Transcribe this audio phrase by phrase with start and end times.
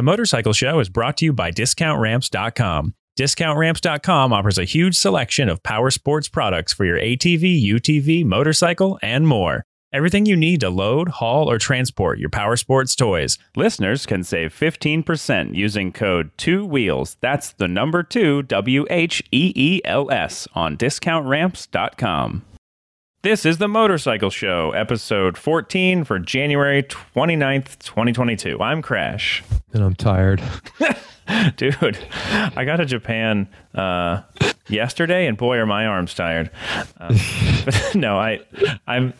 [0.00, 2.94] The Motorcycle Show is brought to you by DiscountRamps.com.
[3.18, 9.28] DiscountRamps.com offers a huge selection of power sports products for your ATV, UTV, motorcycle, and
[9.28, 9.62] more.
[9.92, 13.36] Everything you need to load, haul, or transport your power sports toys.
[13.54, 17.16] Listeners can save 15% using code 2WHEELS.
[17.20, 22.46] That's the number 2 W H E E L S on discountramps.com.
[23.22, 28.58] This is the Motorcycle Show, episode 14 for January 29th, 2022.
[28.62, 29.44] I'm Crash.
[29.74, 30.42] And I'm tired.
[31.56, 31.98] Dude,
[32.30, 34.22] I got to Japan uh,
[34.68, 36.50] yesterday, and boy, are my arms tired.
[36.96, 37.14] Um,
[37.66, 38.40] but no, I,
[38.86, 39.12] I'm,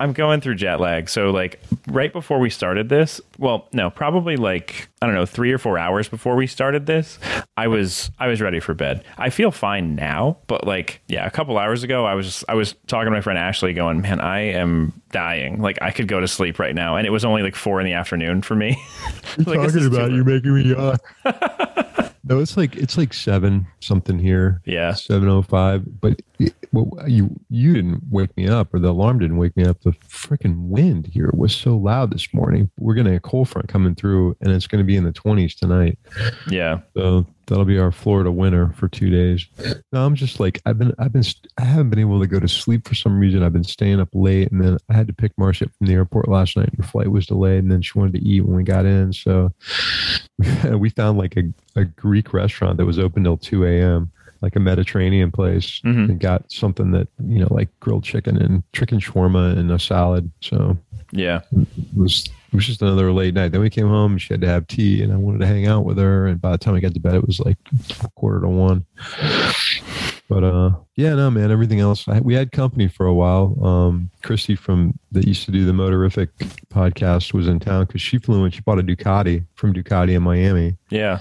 [0.00, 1.08] I'm going through jet lag.
[1.08, 5.52] So like right before we started this, well, no, probably like I don't know, three
[5.52, 7.18] or four hours before we started this,
[7.56, 9.04] I was I was ready for bed.
[9.16, 12.54] I feel fine now, but like yeah, a couple hours ago, I was just, I
[12.54, 15.60] was talking to my friend Ashley, going, man, I am dying.
[15.60, 17.86] Like I could go to sleep right now, and it was only like four in
[17.86, 18.82] the afternoon for me.
[19.38, 20.96] like, talking about you making me yawn.
[21.24, 24.60] Uh, no, it's like it's like seven something here.
[24.64, 26.00] Yeah, seven oh five.
[26.00, 26.24] But it,
[26.72, 29.80] well, you you didn't wake me up, or the alarm didn't wake me up.
[29.82, 32.70] The freaking wind here was so loud this morning.
[32.78, 35.54] We're getting a cold front coming through, and it's going to be in the twenties
[35.54, 35.98] tonight.
[36.48, 36.80] Yeah.
[36.96, 39.46] So that'll be our Florida winter for two days.
[39.92, 41.24] No, I'm just like I've been I've been
[41.58, 43.42] I haven't been able to go to sleep for some reason.
[43.42, 45.94] I've been staying up late, and then I had to pick Marcia up from the
[45.94, 46.68] airport last night.
[46.68, 49.12] And her flight was delayed, and then she wanted to eat when we got in.
[49.12, 49.52] So
[50.72, 54.60] we found like a, a Greek restaurant that was open till 2 a.m., like a
[54.60, 56.10] Mediterranean place, mm-hmm.
[56.10, 60.30] and got something that, you know, like grilled chicken and chicken shawarma and a salad.
[60.40, 60.76] So,
[61.12, 63.52] yeah, it was, it was just another late night.
[63.52, 65.84] Then we came home she had to have tea, and I wanted to hang out
[65.84, 66.26] with her.
[66.26, 67.58] And by the time I got to bed, it was like
[68.14, 68.86] quarter to one.
[70.28, 71.50] But uh, yeah, no, man.
[71.50, 73.56] Everything else, I, we had company for a while.
[73.64, 76.28] Um, Christy from that used to do the Motorific
[76.68, 80.22] podcast was in town because she flew and she bought a Ducati from Ducati in
[80.22, 80.76] Miami.
[80.90, 81.20] Yeah,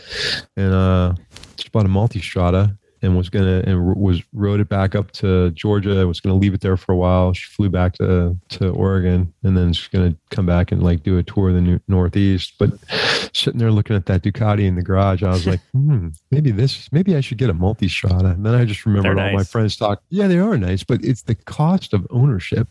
[0.58, 1.14] and uh,
[1.58, 6.08] she bought a Multistrada and was gonna and was rode it back up to Georgia.
[6.08, 7.34] Was gonna leave it there for a while.
[7.34, 11.18] She flew back to to Oregon, and then she's gonna come back and like do
[11.18, 12.54] a tour of the new, Northeast.
[12.58, 12.72] But
[13.34, 16.92] sitting there looking at that Ducati in the garage, I was like, hmm, maybe this,
[16.92, 18.26] maybe I should get a multi shot.
[18.26, 20.02] And then I just remembered all my friends talk.
[20.10, 22.70] Yeah, they are nice, but it's the cost of ownership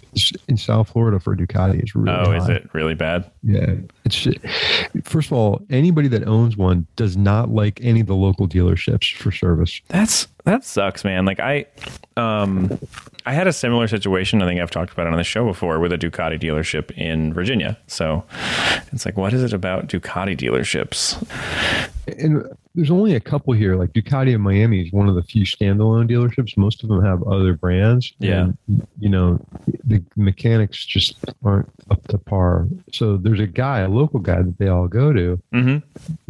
[0.48, 2.10] in South Florida for a Ducati is really.
[2.10, 2.36] Oh, high.
[2.36, 3.30] is it really bad?
[3.42, 4.26] Yeah, it's
[5.04, 9.14] first of all, anybody that owns one does not like any of the local dealerships
[9.14, 9.80] for service.
[9.88, 11.26] That's Yes that sucks, man.
[11.26, 11.66] Like I,
[12.16, 12.78] um,
[13.26, 14.40] I had a similar situation.
[14.40, 17.34] I think I've talked about it on the show before with a Ducati dealership in
[17.34, 17.76] Virginia.
[17.86, 18.24] So
[18.92, 21.20] it's like, what is it about Ducati dealerships?
[22.18, 22.44] And
[22.76, 23.74] there's only a couple here.
[23.74, 26.56] Like Ducati in Miami is one of the few standalone dealerships.
[26.56, 28.12] Most of them have other brands.
[28.18, 28.42] Yeah.
[28.42, 29.44] And, you know,
[29.84, 32.66] the mechanics just aren't up to par.
[32.92, 35.78] So there's a guy, a local guy that they all go to mm-hmm.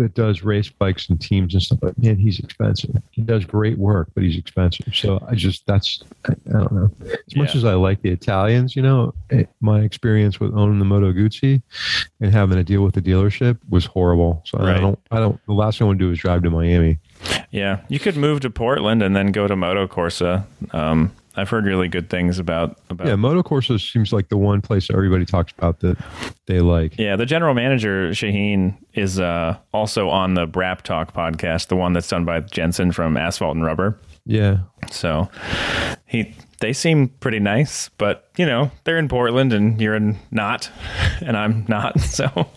[0.02, 1.80] that does race bikes and teams and stuff.
[1.80, 2.96] But man, he's expensive.
[3.10, 4.94] He does great work, but he's expensive.
[4.94, 6.90] So I just, that's, I, I don't know.
[7.02, 7.58] As much yeah.
[7.58, 11.12] as I like the Italians, you know, it, eh, my experience with owning the Moto
[11.12, 11.60] Guzzi
[12.20, 14.42] and having to deal with the dealership was horrible.
[14.46, 14.76] So right.
[14.76, 16.56] I don't, I don't, the last thing I want to do is drive drive to
[16.56, 16.98] Miami.
[17.50, 20.44] Yeah, you could move to Portland and then go to Moto Corsa.
[20.72, 23.06] Um, I've heard really good things about about.
[23.06, 25.98] Yeah, Moto Corsa seems like the one place everybody talks about that
[26.46, 26.98] they like.
[26.98, 31.92] Yeah, the general manager Shaheen is uh, also on the Brap Talk podcast, the one
[31.92, 33.98] that's done by Jensen from Asphalt and Rubber.
[34.24, 34.58] Yeah.
[34.90, 35.28] So
[36.06, 40.70] he they seem pretty nice, but you know, they're in Portland and you're in not
[41.20, 42.00] and I'm not.
[42.06, 42.48] So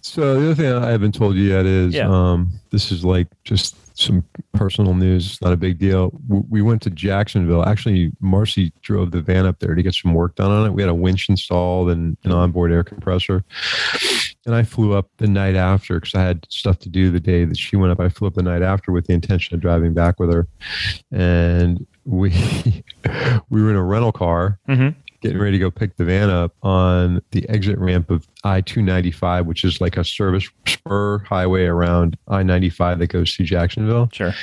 [0.00, 2.08] So the other thing I haven't told you yet is yeah.
[2.08, 5.26] um this is like just some personal news.
[5.26, 6.12] It's not a big deal.
[6.28, 7.64] We went to Jacksonville.
[7.64, 10.72] Actually, Marcy drove the van up there to get some work done on it.
[10.72, 13.44] We had a winch installed and an onboard air compressor.
[14.46, 17.44] And I flew up the night after because I had stuff to do the day
[17.44, 18.00] that she went up.
[18.00, 20.46] I flew up the night after with the intention of driving back with her.
[21.12, 22.30] And we
[23.48, 24.98] we were in a rental car mm-hmm.
[25.20, 29.46] getting ready to go pick the van up on the exit ramp of I 295,
[29.46, 34.10] which is like a service spur highway around I 95 that goes to Jacksonville.
[34.12, 34.34] Sure.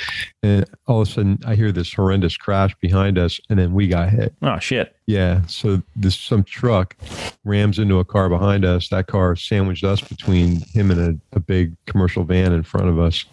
[0.41, 3.87] And all of a sudden, I hear this horrendous crash behind us, and then we
[3.87, 4.33] got hit.
[4.41, 4.95] Oh, shit.
[5.05, 5.45] Yeah.
[5.45, 6.95] So this some truck
[7.43, 8.89] rams into a car behind us.
[8.89, 12.97] That car sandwiched us between him and a, a big commercial van in front of
[12.97, 13.25] us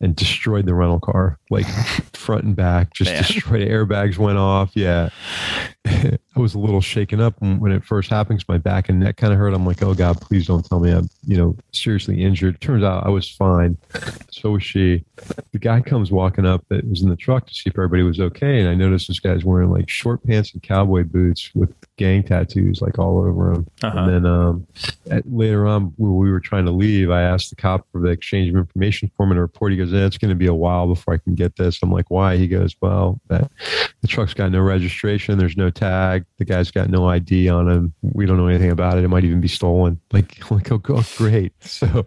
[0.00, 1.66] and destroyed the rental car, like
[2.14, 3.22] front and back, just Man.
[3.22, 3.68] destroyed.
[3.68, 4.72] Airbags went off.
[4.74, 5.10] Yeah.
[5.86, 9.16] I was a little shaken up when it first happened because my back and neck
[9.18, 9.54] kind of hurt.
[9.54, 12.60] I'm like, oh God, please don't tell me I'm, you know, seriously injured.
[12.60, 13.76] Turns out I was fine.
[14.30, 15.04] So was she.
[15.52, 18.20] The guy comes walking up that was in the truck to see if everybody was
[18.20, 18.60] okay.
[18.60, 22.80] And I noticed this guy's wearing like short pants and cowboy boots with gang tattoos
[22.80, 23.66] like all over him.
[23.82, 23.98] Uh-huh.
[23.98, 24.66] And then um,
[25.10, 28.08] at, later on, when we were trying to leave, I asked the cop for the
[28.08, 29.72] exchange of information form and a report.
[29.72, 31.92] He goes, eh, "It's going to be a while before I can get this." I'm
[31.92, 33.50] like, "Why?" He goes, "Well, that,
[34.00, 35.38] the truck's got no registration.
[35.38, 36.24] There's no tag.
[36.38, 37.94] The guy's got no ID on him.
[38.02, 39.04] We don't know anything about it.
[39.04, 41.52] It might even be stolen." Like, like, oh, oh great.
[41.60, 42.06] So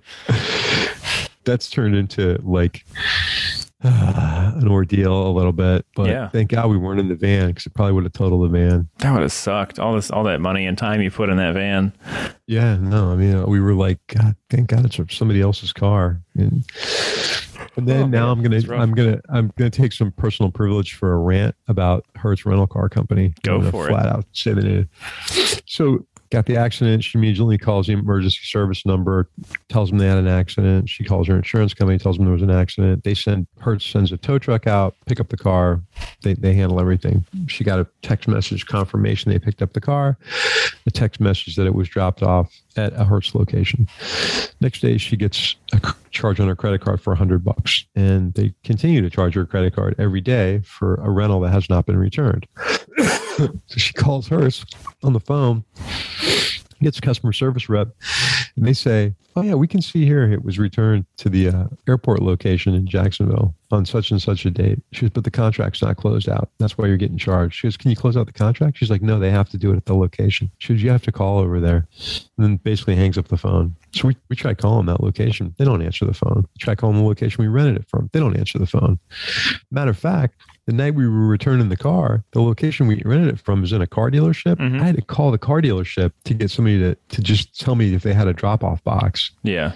[1.44, 2.86] that's turned into like
[3.84, 5.86] an ordeal a little bit.
[5.96, 6.30] But Yeah.
[6.30, 8.88] thank God we weren't in the van because it probably would have totaled the van.
[9.00, 9.78] That would have sucked.
[9.80, 11.94] All this, all that money and time you put in that van.
[12.48, 16.22] Yeah, no, I mean, we were like, God, thank God it's somebody else's car.
[16.36, 16.66] And,
[17.76, 18.82] and then Oh, now man, I'm gonna.
[18.82, 22.90] I'm gonna, I'm gonna take some personal privilege for a rant about Hertz Rental Car
[22.90, 23.34] Company.
[23.44, 23.90] Go for it.
[23.90, 24.90] flat out say name.
[25.68, 27.04] So got the accident.
[27.04, 29.30] She immediately calls the emergency service number,
[29.70, 30.90] tells them they had an accident.
[30.90, 33.04] She calls her insurance company, tells them there was an accident.
[33.04, 35.82] They send Hertz sends a tow truck out, pick up the car.
[36.24, 37.26] They they handle everything.
[37.48, 40.18] She got a text message confirmation they picked up the car,
[40.86, 43.88] a text message that it was dropped off at a Hertz location.
[44.60, 48.34] Next day, she gets a charge on her credit card for a hundred bucks, and
[48.34, 51.86] they continue to charge her credit card every day for a rental that has not
[51.86, 52.48] been returned.
[53.38, 54.66] so she calls Hertz
[55.04, 55.64] on the phone,
[56.84, 57.90] gets customer service rep,
[58.56, 61.66] and they say, "Oh yeah, we can see here it was returned to the uh,
[61.88, 65.82] airport location in Jacksonville on such and such a date." She goes, "But the contract's
[65.82, 66.50] not closed out.
[66.60, 69.02] That's why you're getting charged." She goes, "Can you close out the contract?" She's like,
[69.02, 71.40] "No, they have to do it at the location." She goes, "You have to call
[71.40, 71.88] over there,"
[72.38, 73.76] and then basically hangs up the phone.
[73.94, 75.54] So we, we try calling that location.
[75.58, 76.48] They don't answer the phone.
[76.54, 78.10] We try calling the location we rented it from.
[78.14, 79.00] They don't answer the phone.
[79.72, 83.40] Matter of fact, the night we were returning the car, the location we rented it
[83.40, 84.58] from is in a car dealership.
[84.58, 84.80] Mhm.
[84.82, 87.94] I had to call the car dealership to get somebody to, to just tell me
[87.94, 89.72] if they had a drop off box Yeah.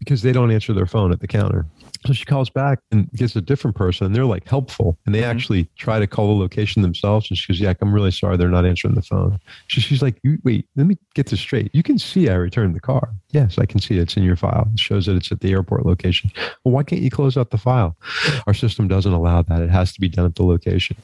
[0.00, 1.66] because they don't answer their phone at the counter.
[2.06, 5.22] So she calls back and gets a different person, and they're like helpful, and they
[5.22, 5.30] Mhm.
[5.30, 7.30] actually try to call the location themselves.
[7.30, 10.20] And she goes, "Yeah, I'm really sorry, they're not answering the phone." She, she's like,
[10.44, 11.70] "Wait, let me get this straight.
[11.72, 13.08] You can see I returned the car.
[13.30, 14.02] Yes, I can see it.
[14.04, 14.68] it's in your file.
[14.74, 16.30] It shows that it's at the airport location.
[16.64, 17.96] Well, why can't you close out the file?
[18.46, 19.62] Our system doesn't allow that.
[19.62, 20.96] It has to be done at the location."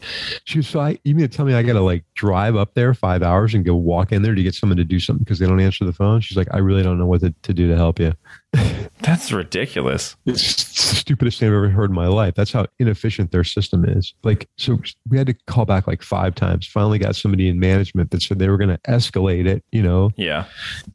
[0.44, 2.74] She goes, "So I, you mean to tell me I got to like drive up
[2.74, 5.38] there five hours and go walk in there to get someone to do something because
[5.38, 7.68] they don't answer the phone?" She's like, "I really don't know what to, to do
[7.68, 8.12] to help you."
[9.02, 10.16] That's ridiculous.
[10.26, 12.34] It's the stupidest thing I've ever heard in my life.
[12.34, 14.14] That's how inefficient their system is.
[14.22, 16.66] Like, so we had to call back like five times.
[16.66, 20.10] Finally, got somebody in management that said they were going to escalate it, you know.
[20.16, 20.44] Yeah.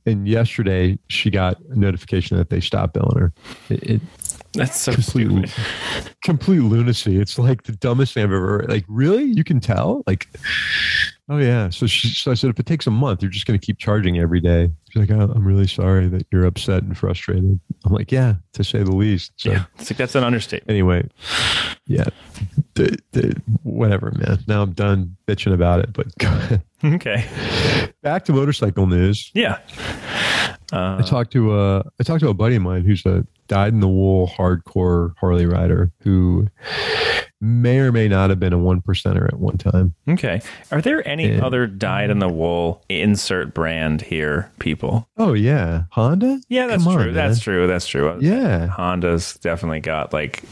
[0.05, 3.33] And yesterday, she got a notification that they stopped billing her.
[3.69, 4.01] It, it
[4.55, 6.15] That's so complete, stupid.
[6.23, 7.19] complete lunacy.
[7.19, 8.65] It's like the dumbest thing I've ever.
[8.67, 9.23] Like, really?
[9.23, 10.03] You can tell?
[10.07, 10.27] Like,
[11.29, 11.69] oh yeah.
[11.69, 13.77] So she, so I said, if it takes a month, you're just going to keep
[13.77, 14.69] charging every day.
[14.89, 17.59] She's like, oh, I'm really sorry that you're upset and frustrated.
[17.85, 19.31] I'm like, yeah, to say the least.
[19.37, 19.65] So Yeah.
[19.77, 20.69] It's like that's an understatement.
[20.69, 21.07] anyway,
[21.87, 22.05] yeah,
[22.75, 24.39] the, the, whatever, man.
[24.47, 25.93] Now I'm done bitching about it.
[25.93, 26.07] But
[26.83, 27.25] Okay.
[28.03, 29.31] back to motorcycle news.
[29.33, 29.59] Yeah.
[30.73, 33.73] Uh, I talked to uh, I talked to a buddy of mine who's a dyed
[33.73, 36.47] in the wool hardcore Harley rider who
[37.41, 39.93] may or may not have been a one percenter at one time.
[40.09, 40.41] okay.
[40.71, 41.45] Are there any Yeah.
[41.45, 45.07] other dyed in the wool insert brand here, people?
[45.17, 46.39] Oh yeah, Honda.
[46.49, 47.11] Yeah, that's Come on, true.
[47.13, 47.41] that's man.
[47.55, 47.67] true.
[47.67, 48.17] That's true.
[48.21, 48.67] Yeah.
[48.67, 50.43] Honda's definitely got like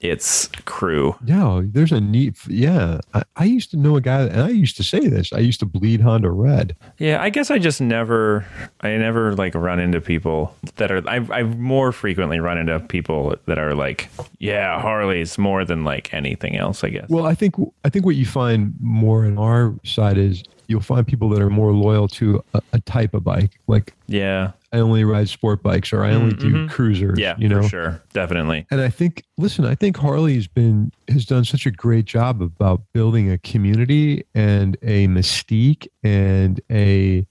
[0.00, 1.14] its crew.
[1.24, 2.36] Yeah, there's a neat.
[2.48, 5.32] Yeah, I, I used to know a guy, and I used to say this.
[5.32, 6.74] I used to bleed Honda red.
[6.98, 8.46] Yeah, I guess I just never,
[8.80, 11.06] I never like run into people that are.
[11.08, 14.08] I've, I've more frequently run into people that are like,
[14.38, 16.82] yeah, Harley's more than like anything else.
[16.82, 17.08] I guess.
[17.08, 17.54] Well, I think
[17.84, 21.50] I think what you find more in our side is you'll find people that are
[21.50, 23.58] more loyal to a, a type of bike.
[23.66, 26.70] Like yeah, I only ride sport bikes, or I only do Mhm.
[26.70, 27.18] cruisers.
[27.18, 27.62] yeah, you know.
[27.62, 28.66] for sure, definitely.
[28.70, 32.82] And I think, listen, I think Harley's been has done such a great job about
[32.94, 37.26] building a community and a mystique and a,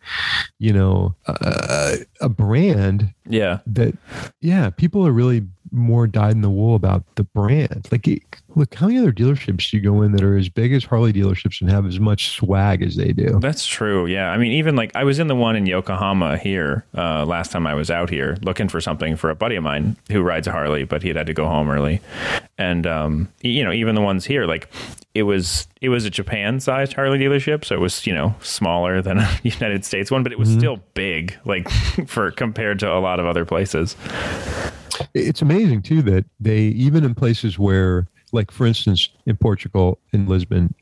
[0.59, 3.95] you know, a, a brand Yeah, that,
[4.41, 7.87] yeah, people are really more dyed in the wool about the brand.
[7.91, 8.21] Like, it-
[8.55, 11.13] look, how many other dealerships do you go in that are as big as Harley
[11.13, 13.39] dealerships and have as much swag as they do?
[13.41, 14.05] that's true.
[14.05, 17.51] Yeah, I mean, even like I was in the one in Yokohama here uh, last
[17.51, 20.47] time I was out here looking for something for a buddy of mine who rides
[20.47, 22.01] a Harley, but he had had to go home early,
[22.57, 24.69] and um, you know, even the ones here, like
[25.15, 29.01] it was it was a Japan sized Harley dealership, so it was you know smaller
[29.01, 31.69] than a United States one, but it was still big, like
[32.07, 33.95] for compared to a lot of other places.
[35.13, 40.27] It's amazing too that they even in places where like for instance in portugal in
[40.27, 40.73] lisbon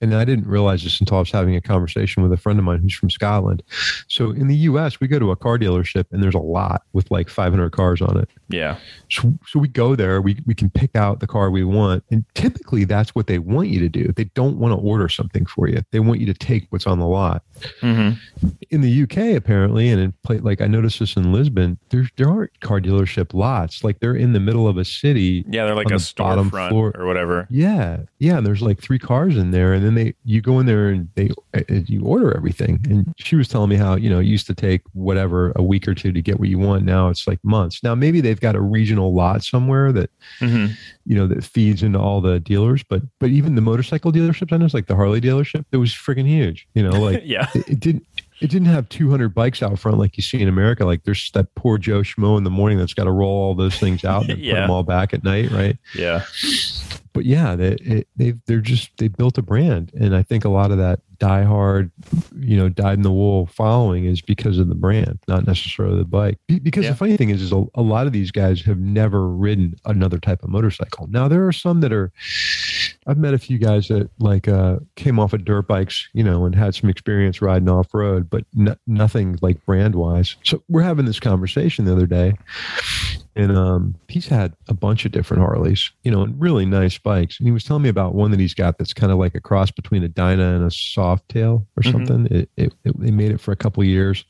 [0.00, 2.64] and I didn't realize this until I was having a conversation with a friend of
[2.64, 3.62] mine who's from Scotland.
[4.08, 7.10] So in the US, we go to a car dealership and there's a lot with
[7.10, 8.28] like 500 cars on it.
[8.48, 8.78] Yeah.
[9.10, 12.04] So, so we go there, we, we can pick out the car we want.
[12.10, 14.12] And typically that's what they want you to do.
[14.12, 15.82] They don't want to order something for you.
[15.92, 17.42] They want you to take what's on the lot.
[17.80, 18.48] Mm-hmm.
[18.70, 22.28] In the UK, apparently, and in play, like I noticed this in Lisbon, there, there
[22.28, 23.82] aren't car dealership lots.
[23.82, 25.44] Like they're in the middle of a city.
[25.48, 27.46] Yeah, they're like a the storefront or whatever.
[27.50, 28.38] Yeah, yeah.
[28.38, 31.08] And there's like three cars in there, and then they you go in there and
[31.14, 31.30] they
[31.68, 32.80] you order everything.
[32.90, 35.86] And she was telling me how you know it used to take whatever a week
[35.88, 36.84] or two to get what you want.
[36.84, 37.82] Now it's like months.
[37.82, 40.66] Now maybe they've got a regional lot somewhere that hmm
[41.08, 44.56] you know that feeds into all the dealers, but but even the motorcycle dealerships, I
[44.56, 46.66] know it's like the Harley dealership, it was freaking huge.
[46.74, 47.48] You know, like Yeah.
[47.54, 48.04] it, it didn't.
[48.40, 50.84] It didn't have 200 bikes out front like you see in America.
[50.84, 53.78] Like there's that poor Joe Schmo in the morning that's got to roll all those
[53.78, 55.78] things out and then put them all back at night, right?
[55.94, 56.22] Yeah.
[57.12, 60.70] but yeah, they they've they're just they built a brand, and I think a lot
[60.70, 61.90] of that diehard,
[62.38, 66.04] you know, dyed in the wool following is because of the brand, not necessarily the
[66.04, 66.38] bike.
[66.62, 66.90] Because Yeah.
[66.90, 70.18] the funny thing is, is a, a lot of these guys have never ridden another
[70.18, 71.06] type of motorcycle.
[71.10, 72.12] Now there are some that are.
[73.08, 76.44] I've met a few guys that like uh, came off of dirt bikes, you know,
[76.44, 80.36] and had some experience riding off road, but no, nothing like brand wise.
[80.42, 82.34] So we're having this conversation the other day,
[83.36, 87.38] and um, he's had a bunch of different Harleys, you know, and really nice bikes.
[87.38, 89.40] And he was telling me about one that he's got that's kind of like a
[89.40, 91.92] cross between a Dyna and a Softail or Mhm.
[91.92, 92.26] something.
[92.26, 94.24] It, it, it they made it for a couple of years,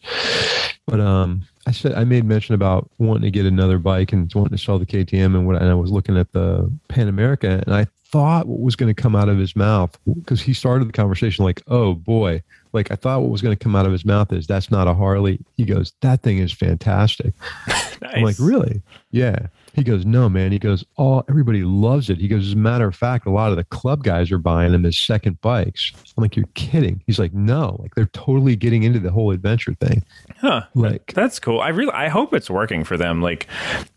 [0.86, 4.56] but um, I said I made mention about wanting to get another bike and wanting
[4.56, 7.74] to sell the KTM and what, and I was looking at the Pan America, and
[7.74, 10.92] I thought what was going to come out of his mouth because he started the
[10.92, 12.42] conversation like, "Oh boy."
[12.76, 14.86] Like I thought what was going to come out of his mouth is that's not
[14.86, 15.40] a Harley.
[15.56, 17.32] He goes, that thing is fantastic.
[17.66, 17.96] Nice.
[18.02, 18.82] I'm like, really?
[19.10, 19.46] Yeah.
[19.72, 20.52] He goes, no, man.
[20.52, 22.18] He goes, oh, everybody loves it.
[22.18, 24.72] He goes, as a matter of fact, a lot of the club guys are buying
[24.72, 25.92] them as second bikes.
[26.16, 27.02] I'm like, you're kidding.
[27.06, 30.04] He's like, no, like they're totally getting into the whole adventure thing.
[30.36, 30.64] Huh.
[30.74, 31.60] Like, That's cool.
[31.60, 33.22] I really I hope it's working for them.
[33.22, 33.46] Like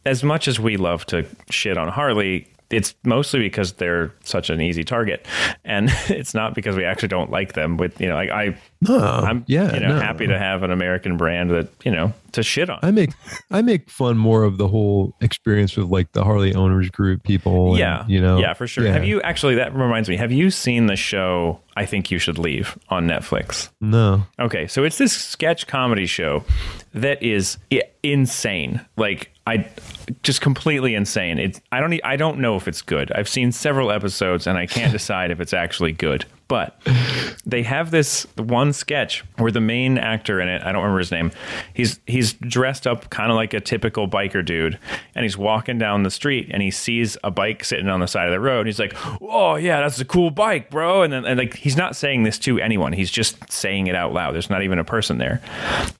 [0.06, 4.62] as much as we love to shit on Harley, it's mostly because they're such an
[4.62, 5.26] easy target.
[5.66, 8.98] And it's not because we actually don't like them with you know, like I no,
[8.98, 10.00] I'm yeah, you know no.
[10.00, 12.80] happy to have an American brand that, you know, to shit on.
[12.82, 13.12] I make
[13.52, 17.72] I make fun more of the whole experience with like the Harley owners group people.
[17.72, 18.06] and, yeah.
[18.08, 18.86] you know, Yeah, for sure.
[18.86, 18.94] Yeah.
[18.94, 22.38] Have you actually that reminds me, have you seen the show I Think You Should
[22.38, 23.70] Leave on Netflix?
[23.82, 26.44] No, Okay, so it's this sketch comedy show
[26.94, 27.58] that is
[28.04, 28.86] insane.
[28.96, 29.68] Like I
[30.22, 31.40] just completely insane.
[31.40, 33.12] It's I don't I don't know if it's good.
[33.14, 36.26] I've seen several episodes and I can't decide if it's actually good.
[36.50, 36.82] But
[37.46, 41.12] they have this one sketch where the main actor in it, I don't remember his
[41.12, 41.32] name.
[41.76, 44.80] He's he's dressed up kind of like a typical biker dude
[45.14, 48.26] and he's walking down the street and he sees a bike sitting on the side
[48.26, 48.62] of the road.
[48.62, 51.78] And he's like, "Oh, yeah, that's a cool bike, bro." And then and like he's
[51.78, 52.94] not saying this to anyone.
[52.94, 54.34] He's just saying it out loud.
[54.34, 55.42] There's not even a person there.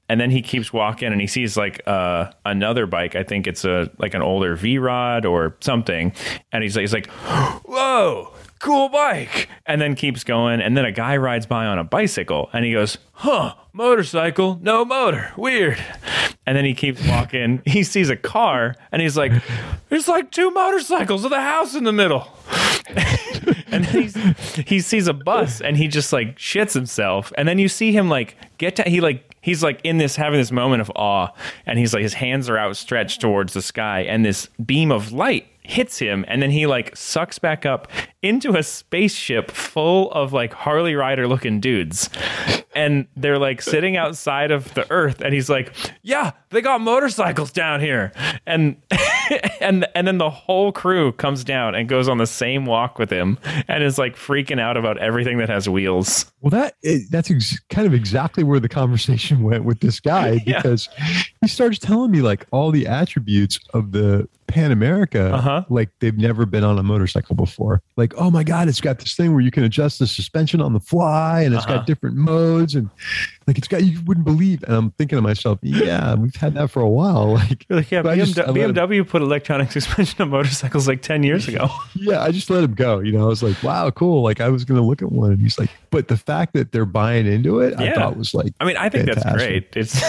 [0.08, 3.14] And then he keeps walking and he sees like uh, another bike.
[3.14, 6.12] I think it's a like an older V-Rod or something.
[6.50, 10.92] And he's like he's like, "Whoa, cool bike." And then keeps going and then a
[10.92, 15.32] guy rides by on a bicycle and he goes, "Huh, motorcycle, no motor.
[15.36, 15.82] Weird."
[16.46, 17.62] And then he keeps walking.
[17.66, 19.32] He sees a car and he's like,
[19.88, 22.28] "There's like two motorcycles with a house in the middle."
[23.72, 24.34] and then
[24.66, 28.08] he sees a bus and he just like shits himself and then you see him
[28.08, 31.28] like get to he like he's like in this having this moment of awe
[31.66, 35.46] and he's like his hands are outstretched towards the sky and this beam of light
[35.70, 37.88] hits him and then he like sucks back up
[38.22, 42.10] into a spaceship full of like Harley Rider looking dudes.
[42.74, 47.52] And they're like sitting outside of the earth and he's like yeah they got motorcycles
[47.52, 48.12] down here.
[48.46, 48.76] And
[49.60, 53.10] and and then the whole crew comes down and goes on the same walk with
[53.10, 56.30] him and is like freaking out about everything that has wheels.
[56.40, 60.40] Well, that eh, that's ex- kind of exactly where the conversation went with this guy
[60.46, 60.56] Yeah.
[60.62, 60.88] because
[61.40, 65.64] he starts telling me like all the attributes of the Pan America, Uh-huh.
[65.70, 67.82] like they've never been on a motorcycle before.
[67.96, 70.72] Like, oh my god, it's got this thing where you can adjust the suspension on
[70.72, 71.76] the fly, and it's Uh-huh.
[71.78, 72.90] got different modes, and
[73.46, 74.62] like it's got you wouldn't believe.
[74.64, 77.34] And I'm thinking to myself, yeah, we've had that for a while.
[77.40, 81.22] Like, like yeah I just- let him- BMW put electronic suspension on motorcycles like 10
[81.22, 82.98] years ago yeah, I just let him go.
[83.00, 84.22] You know, I was like, wow, cool.
[84.22, 86.84] Like I was gonna look at one, and he's like, but the fact that they're
[86.84, 90.00] buying into it, I thought was like I mean I think that's great it's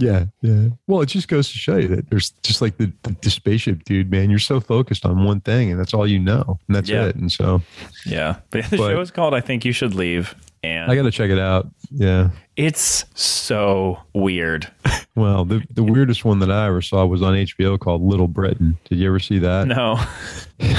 [0.00, 0.68] Yeah, yeah.
[0.86, 3.82] Well, it just goes to show you that there's just like the, the, the spaceship
[3.84, 4.30] dude, man.
[4.30, 7.06] You're so focused on one thing, and that's all you know, and that's Yeah.
[7.06, 7.16] it.
[7.16, 7.60] And so
[8.06, 11.02] yeah but the But- show is called I think you should leave and I got
[11.02, 11.68] to check it out.
[11.90, 12.30] Yeah.
[12.56, 14.70] it's so weird
[15.16, 18.78] Well, the the weirdest one that I ever saw was on HBO called Little Britain.
[18.88, 19.66] Did you ever see that?
[19.66, 19.98] no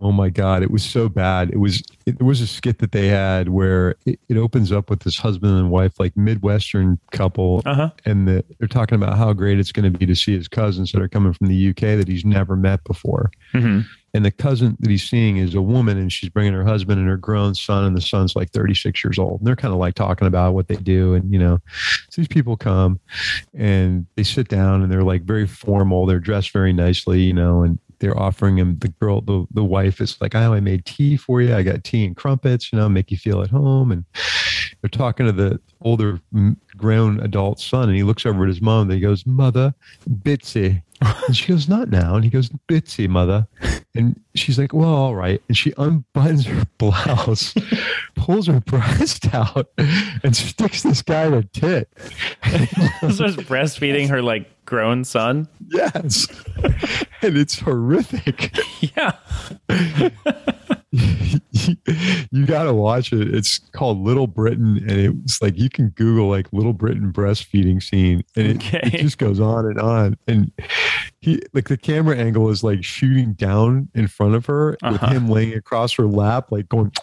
[0.00, 1.50] Oh my god, it was so bad.
[1.50, 4.90] It was it, there was a skit that they had where it, it opens up
[4.90, 7.90] with this husband and wife, like midwestern couple, Uh-huh.
[8.04, 10.92] and the, they're talking about how great it's going to be to see his cousins
[10.92, 13.30] that are coming from the UK that he's never met before.
[13.52, 13.80] hmm
[14.12, 17.08] And the cousin that he's seeing is a woman, and she's bringing her husband and
[17.08, 19.40] her grown son, and the son's like 36 years old.
[19.40, 21.14] And they're kind of like talking about what they do.
[21.14, 21.58] And, you know,
[22.10, 23.00] so these people come
[23.54, 26.04] and they sit down and they're like very formal.
[26.06, 30.00] They're dressed very nicely, you know, and they're offering him the girl, the, the wife
[30.00, 31.54] is like, oh, I made tea for you.
[31.54, 33.92] I got tea and crumpets, you know, make you feel at home.
[33.92, 34.04] And
[34.80, 36.20] they're talking to the older
[36.76, 39.74] grown adult son, and he looks over at his mom and he goes, Mother,
[40.08, 40.82] Bitsy.
[41.00, 42.14] And she goes, Not now.
[42.14, 43.46] And he goes, Bitsy, mother.
[43.94, 45.42] And she's like, Well, all right.
[45.48, 47.54] And she unbuttons her blouse,
[48.14, 49.68] pulls her breast out,
[50.22, 51.92] and sticks this guy in a tit.
[52.44, 55.48] so is breastfeeding her like grown son.
[55.68, 56.26] Yes.
[57.22, 58.56] And it's horrific.
[58.80, 59.12] Yeah.
[62.30, 63.34] you got to watch it.
[63.34, 68.24] It's called Little Britain, and it's like you can Google like Little Britain breastfeeding scene,
[68.34, 68.80] and it, Okay.
[68.84, 70.16] it just goes on and on.
[70.26, 70.52] And
[71.20, 75.08] he like the camera angle is like shooting down in front of her with Uh-huh.
[75.08, 76.92] him laying across her lap, like going.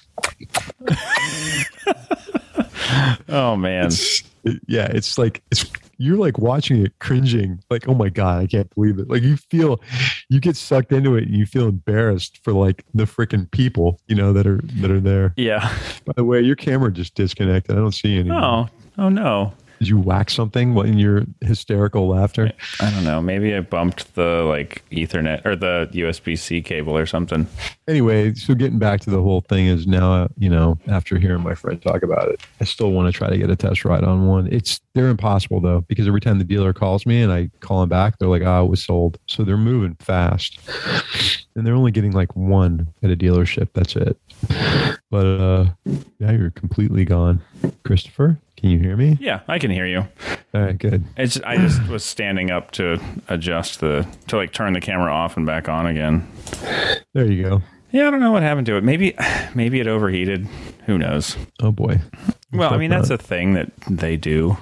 [3.29, 3.87] Oh man.
[3.87, 5.65] It's, it- yeah, it's like it's
[5.97, 9.09] you're like watching it cringing, like oh my god, I can't believe it.
[9.09, 9.81] Like you feel,
[10.29, 14.15] you get sucked into it, and you feel embarrassed for like the freaking people, you
[14.15, 15.33] know, that are that are there.
[15.37, 15.75] Yeah.
[16.05, 17.75] By the way, your camera just disconnected.
[17.75, 18.31] I don't see any.
[18.31, 18.67] Oh.
[18.97, 19.53] Oh no.
[19.83, 22.53] Did you whack something in your hysterical laughter?
[22.79, 23.21] I don't know.
[23.21, 27.47] Maybe I bumped the like Ethernet or the USB C cable or something.
[27.85, 31.53] Anyway, so getting back to the whole thing is now, you know, after hearing my
[31.53, 34.25] friend talk about it, I still want to try to get a test ride on
[34.25, 34.47] one.
[34.53, 37.89] It's they're impossible though because every time the dealer calls me and I call them
[37.89, 40.59] back, they're like, "Ah, it was sold." So they're moving fast,
[41.57, 43.67] and they're only getting like one at a dealership.
[43.73, 44.17] That's it.
[45.13, 45.65] But uh,
[46.17, 47.39] yeah, you're completely gone,
[47.85, 48.39] Christopher.
[48.57, 49.15] Can you hear me?
[49.21, 50.07] Yeah, I can hear you.
[50.55, 51.03] All right, good.
[51.15, 55.37] It's I just was standing up to adjust the to like turn the camera off
[55.37, 56.27] and back on again.
[57.13, 57.61] There you go.
[57.91, 58.83] Yeah, I don't know what happened to it.
[58.83, 59.13] Maybe
[59.53, 60.47] maybe it overheated.
[60.87, 61.37] Who knows?
[61.61, 62.01] Oh boy.
[62.51, 64.57] Well, I mean that's a thing that they do.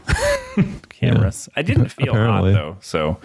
[0.90, 1.48] Cameras.
[1.56, 2.52] I didn't feel Apparently.
[2.52, 3.22] hot though, so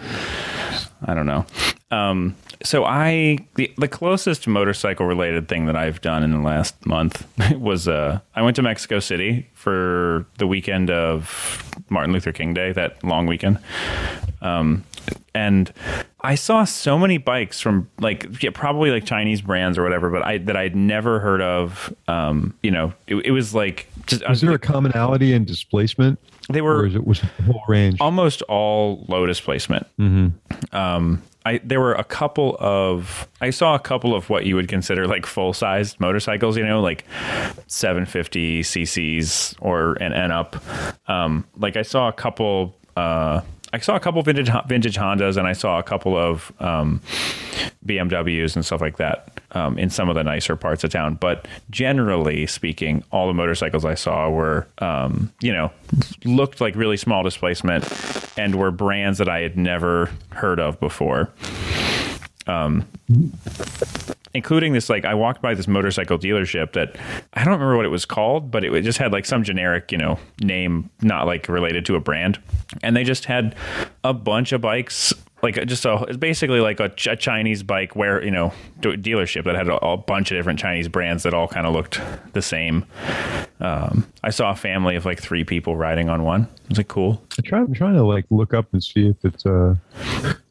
[1.05, 1.45] I don't know.
[1.89, 6.85] Um, so I the, the closest motorcycle related thing that I've done in the last
[6.85, 12.53] month was uh, I went to Mexico City for the weekend of Martin Luther King
[12.53, 13.59] Day, that long weekend.
[14.41, 14.83] Um,
[15.33, 15.71] and
[16.21, 20.23] I saw so many bikes from like yeah, probably like Chinese brands or whatever, but
[20.23, 21.93] I that I'd never heard of.
[22.07, 26.61] Um, you know, it, it was like just Is there a commonality in displacement, they
[26.61, 27.99] were it was the whole range?
[27.99, 29.85] almost all low displacement.
[30.71, 34.67] Um, I there were a couple of I saw a couple of what you would
[34.67, 36.57] consider like full sized motorcycles.
[36.57, 37.05] You know, like
[37.67, 40.55] 750 cc's or and and up.
[41.09, 42.75] Um, like I saw a couple.
[42.95, 43.41] Uh,
[43.73, 47.01] I saw a couple vintage vintage Hondas and I saw a couple of um,
[47.85, 51.15] BMWs and stuff like that um, in some of the nicer parts of town.
[51.15, 55.71] But generally speaking, all the motorcycles I saw were, um, you know,
[56.23, 57.85] looked like really small displacement
[58.37, 61.29] and were brands that I had never heard of before.
[62.45, 62.87] Um,
[64.33, 66.97] including this, like, I walked by this motorcycle dealership that
[67.33, 69.97] I don't remember what it was called, but it just had like some generic, you
[69.97, 72.39] know, name, not like related to a brand.
[72.83, 73.55] And they just had
[74.03, 75.13] a bunch of bikes
[75.43, 79.55] like just a it's basically like a, a Chinese bike where you know dealership that
[79.55, 82.01] had a, a bunch of different Chinese brands that all kind of looked
[82.33, 82.85] the same.
[83.59, 86.43] Um, I saw a family of like three people riding on one.
[86.43, 87.21] It was like cool.
[87.37, 89.75] I try, I'm trying to like look up and see if it's uh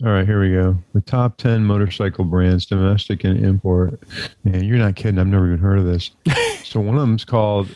[0.04, 3.98] all right here we go the top 10 motorcycle brands domestic and import
[4.44, 6.10] man you're not kidding I've never even heard of this
[6.64, 7.68] so one of them's called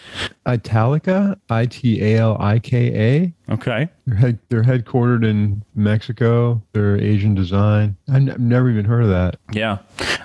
[0.47, 6.63] Italika I-T-A-L-I-K-A Okay, they're, head, they're headquartered in Mexico.
[6.73, 7.97] They're Asian design.
[8.09, 9.37] I've, n- I've never even heard of that.
[9.53, 9.79] Yeah,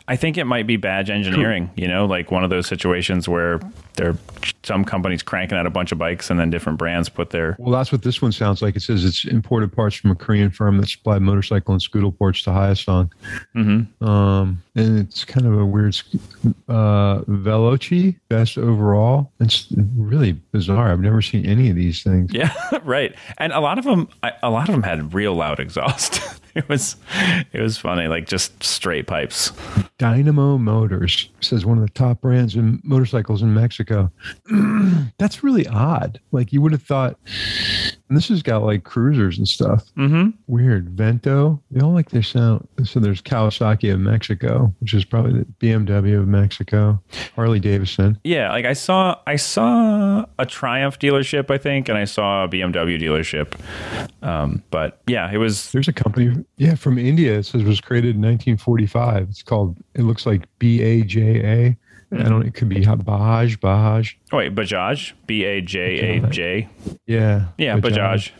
[0.07, 1.69] I think it might be badge engineering.
[1.75, 3.59] You know, like one of those situations where
[3.95, 4.15] there
[4.63, 7.71] some companies cranking out a bunch of bikes and then different brands put their well
[7.71, 10.77] that's what this one sounds like it says it's imported parts from a Korean firm
[10.77, 13.09] that supplied motorcycle and scooter ports to Hyosung
[13.55, 13.87] Mhm.
[14.05, 15.95] um, and it's kind of a weird
[16.67, 19.31] uh, Veloci best overall.
[19.39, 20.91] It's really bizarre.
[20.91, 22.33] I've never seen any of these things.
[22.33, 22.51] Yeah,
[22.83, 23.15] right.
[23.37, 26.19] And a lot of them, I- a lot of them had real loud exhaust.
[26.59, 26.95] it was,
[27.51, 29.51] it was funny, like just straight pipes.
[29.99, 34.11] Dinamo Motors says one of the top brands in motorcycles in Mexico.
[35.17, 36.19] That's really odd.
[36.31, 37.19] Like you would have thought
[38.15, 39.83] And this has got like cruisers and stuff.
[39.97, 40.29] Mm-hmm.
[40.47, 40.91] Weird.
[40.91, 41.61] Vento.
[41.69, 42.65] They all like their sound.
[42.85, 46.97] So there's Kawasaki of Mexico, which is probably the BMW of Mexico.
[47.35, 48.17] Harley Davidson.
[48.23, 52.47] Yeah, like I saw I saw a Triumph dealership, I think, and I saw a
[52.47, 53.51] BMW dealership.
[54.25, 57.37] Um, but yeah, it was There's a company, yeah, from India.
[57.37, 59.27] It says it was created in 1945.
[59.29, 59.75] It's called.
[59.93, 61.77] It looks like B A J A.
[62.19, 62.45] I don't.
[62.45, 63.57] It could be Bajaj.
[63.57, 64.15] Bajaj.
[64.31, 66.69] oh, wait, Bajaj, B A J A J.
[67.05, 67.47] Yeah.
[67.57, 68.31] Yeah, Bajaj.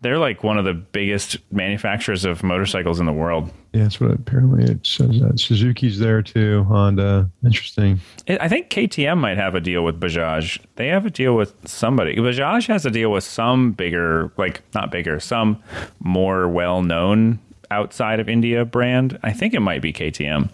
[0.00, 3.50] They're like one of the biggest manufacturers of motorcycles in the world.
[3.72, 5.20] Yeah, that's what apparently it says.
[5.20, 5.40] That.
[5.40, 6.64] Suzuki's there too.
[6.64, 7.30] Honda.
[7.44, 8.00] Interesting.
[8.28, 10.58] I I think KTM might have a deal with Bajaj.
[10.76, 12.16] They have a deal with somebody.
[12.16, 15.62] Bajaj has a deal with some bigger, like not bigger, some
[16.00, 17.38] more well known
[17.74, 19.18] outside of India brand.
[19.24, 20.48] I think it might be KTM.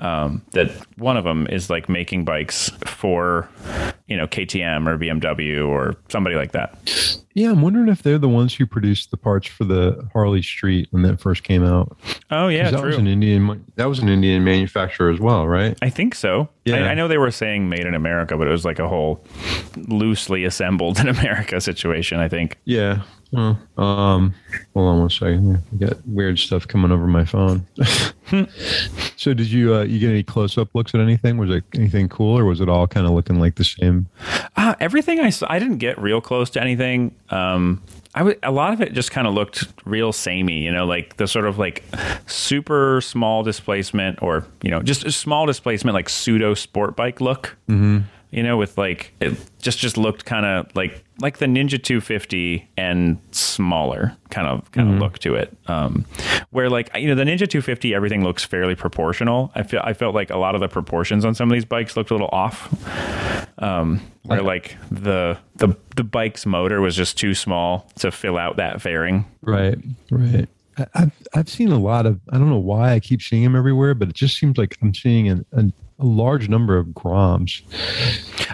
[0.00, 3.48] Um, that one of them is like making bikes for,
[4.08, 6.76] you know, KTM or BMW or somebody like that.
[7.34, 10.88] Yeah, I'm wondering if they're the ones who produced the parts for the Harley Street
[10.90, 11.96] when that first came out.
[12.30, 12.88] Oh yeah, that true.
[12.88, 13.64] was an Indian.
[13.76, 15.78] That was an Indian manufacturer as well, right?
[15.82, 16.48] I think so.
[16.64, 16.76] Yeah.
[16.76, 19.22] I, I know they were saying made in America, but it was like a whole
[19.86, 22.18] loosely assembled in America situation.
[22.18, 22.58] I think.
[22.64, 23.02] Yeah.
[23.32, 24.34] Well, um,
[24.74, 25.62] hold on one second.
[25.72, 27.66] I got weird stuff coming over my phone.
[29.16, 31.36] so, did you uh, you get any close up looks at anything?
[31.36, 34.06] Was it anything cool, or was it all kind of looking like the same?
[34.56, 37.14] Uh, everything I saw, I didn't get real close to anything.
[37.30, 37.82] Um,
[38.16, 41.18] I w- a lot of it just kind of looked real samey, you know, like
[41.18, 41.84] the sort of like
[42.26, 47.56] super small displacement or, you know, just a small displacement, like pseudo sport bike look,
[47.68, 47.98] mm-hmm.
[48.30, 52.68] you know, with like, it just, just looked kind of like, like the Ninja 250
[52.76, 55.56] and smaller kind of, kind of look to it.
[55.66, 56.04] Um,
[56.50, 59.50] where like, you know, the Ninja 250, everything looks fairly proportional.
[59.54, 61.96] I feel, I felt like a lot of the proportions on some of these bikes
[61.96, 62.72] looked a little off
[63.58, 68.56] um, where like the the the bike's motor was just too small to fill out
[68.56, 69.24] that fairing.
[69.42, 69.78] Right.
[70.10, 70.48] Right.
[70.94, 72.20] I've I've seen a lot of.
[72.30, 74.94] I don't know why I keep seeing them everywhere, but it just seems like I'm
[74.94, 77.62] seeing an, an, a large number of Groms.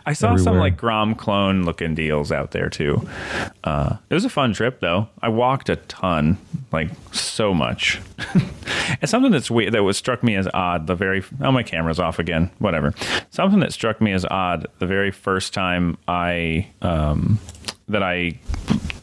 [0.06, 3.08] I saw some like Grom clone looking deals out there too.
[3.64, 5.08] Uh, it was a fun trip though.
[5.20, 6.38] I walked a ton,
[6.70, 8.00] like so much.
[9.00, 11.98] and something that's weird that was struck me as odd the very oh my camera's
[11.98, 12.50] off again.
[12.58, 12.94] Whatever.
[13.30, 17.40] Something that struck me as odd the very first time I um,
[17.88, 18.38] that I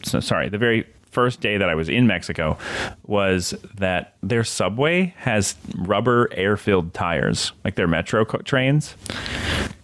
[0.03, 2.57] so, sorry the very first day that I was in Mexico
[3.05, 8.95] was that their subway has rubber air filled tires like their metro co- trains.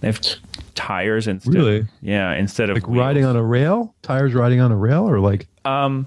[0.01, 0.21] They have
[0.75, 1.53] tires instead.
[1.53, 1.88] Really?
[2.01, 5.47] Yeah, instead of Like riding on a rail, tires riding on a rail, or like
[5.65, 6.05] um,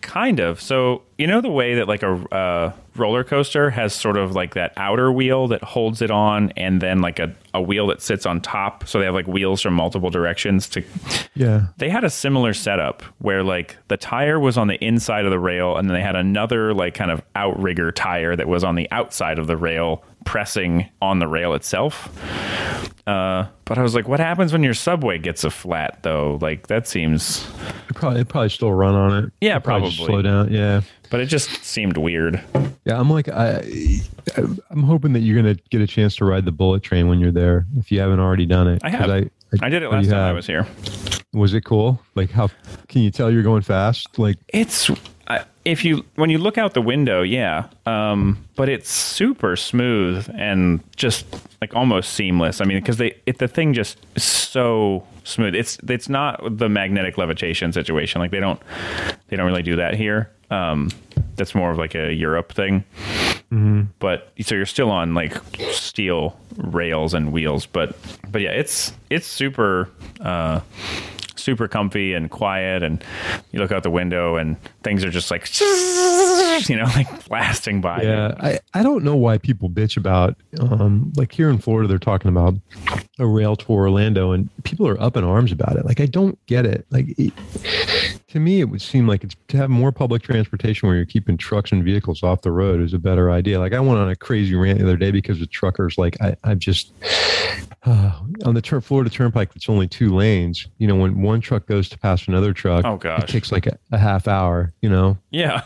[0.00, 0.60] kind of.
[0.60, 4.54] So you know the way that like a uh, roller coaster has sort of like
[4.54, 8.26] that outer wheel that holds it on, and then like a, a wheel that sits
[8.26, 8.86] on top.
[8.88, 10.82] So they have like wheels from multiple directions to
[11.34, 15.30] yeah, they had a similar setup where like the tire was on the inside of
[15.30, 18.74] the rail and then they had another like kind of outrigger tire that was on
[18.74, 22.08] the outside of the rail pressing on the rail itself
[23.06, 26.68] uh, but i was like what happens when your subway gets a flat though like
[26.68, 27.46] that seems
[27.88, 29.32] it probably it probably still run on it.
[29.40, 29.90] Yeah, It'd just probably.
[29.90, 30.52] slow down.
[30.52, 30.82] Yeah,
[31.14, 32.42] but it just seemed weird
[32.84, 33.00] yeah.
[33.00, 33.64] I'm like I,
[34.36, 37.32] I'm hoping that you're gonna get a chance to ride the bullet train when you're
[37.32, 38.82] there if you haven't already done it.
[38.84, 39.10] I have.
[39.10, 39.30] I,
[39.62, 40.66] i did it last time i was here
[41.32, 42.00] Was it cool?
[42.14, 42.50] Like how
[42.88, 44.18] can you tell you're going fast?
[44.18, 44.90] Like It's
[45.26, 50.28] I- if you when you look out the window, yeah, um, but it's super smooth
[50.36, 51.24] and just
[51.62, 52.60] like almost seamless.
[52.60, 55.54] I mean, because they it, the thing just is so smooth.
[55.54, 58.20] It's it's not the magnetic levitation situation.
[58.20, 58.60] Like they don't
[59.28, 60.30] they don't really do that here.
[60.50, 60.90] Um,
[61.36, 62.84] that's more of like a Europe thing.
[64.00, 65.34] But so you're still on like
[65.70, 67.96] steel rails and wheels, but
[68.30, 69.88] but yeah, it's it's super.
[70.20, 70.60] Uh,
[71.44, 73.04] super comfy and quiet and
[73.52, 75.46] you look out the window and things are just like
[76.68, 81.12] you know like blasting by Yeah, I, I don't know why people bitch about um
[81.16, 82.54] like here in Florida they're talking about
[83.18, 85.84] a rail tour Orlando and people are up in arms about it.
[85.84, 86.86] Like I don't get it.
[86.90, 87.32] Like it,
[88.34, 91.36] to me it would seem like it's to have more public transportation where you're keeping
[91.36, 93.60] trucks and vehicles off the road is a better idea.
[93.60, 96.34] Like I went on a crazy rant the other day because the truckers like I
[96.42, 96.92] I've just
[97.84, 100.66] uh, on the tur- Florida Turnpike it's only two lanes.
[100.78, 103.78] You know when one truck goes to pass another truck Oh, it takes like a,
[103.92, 105.16] a half hour, you know.
[105.30, 105.62] yeah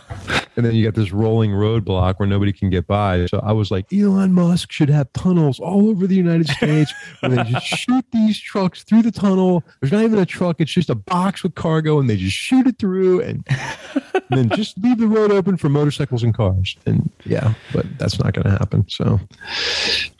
[0.59, 3.27] And then you got this rolling roadblock where nobody can get by.
[3.27, 7.31] So I was like, Elon Musk should have tunnels all over the United States where
[7.31, 9.62] they just shoot these trucks through the tunnel.
[9.81, 12.66] There's not even a truck, it's just a box with cargo, and they just shoot
[12.66, 16.77] it through and, and then just leave the road open for motorcycles and cars.
[16.87, 18.85] And yeah, but that's not going to happen.
[18.88, 19.21] So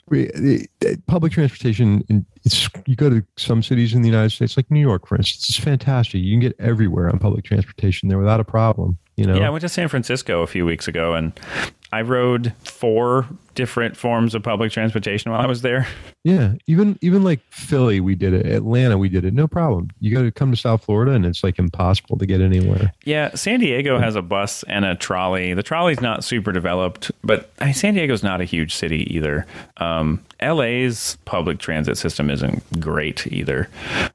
[0.07, 4.57] we, the, the public transportation it's you go to some cities in the united states
[4.57, 8.17] like new york for instance it's fantastic you can get everywhere on public transportation there
[8.17, 9.35] without a problem you know?
[9.35, 11.37] Yeah, I went to San Francisco a few weeks ago and
[11.91, 15.87] I rode four different forms of public transportation while I was there.
[16.25, 18.45] Yeah, even even like Philly, we did it.
[18.45, 19.33] Atlanta, we did it.
[19.33, 19.89] No problem.
[20.01, 22.93] You got to come to South Florida, and it's like impossible to get anywhere.
[23.05, 25.53] Yeah, San Diego has a bus and a trolley.
[25.53, 29.45] The trolley's not super developed, but I mean, San Diego's not a huge city either.
[29.77, 33.69] Um, LA's public transit system isn't great either.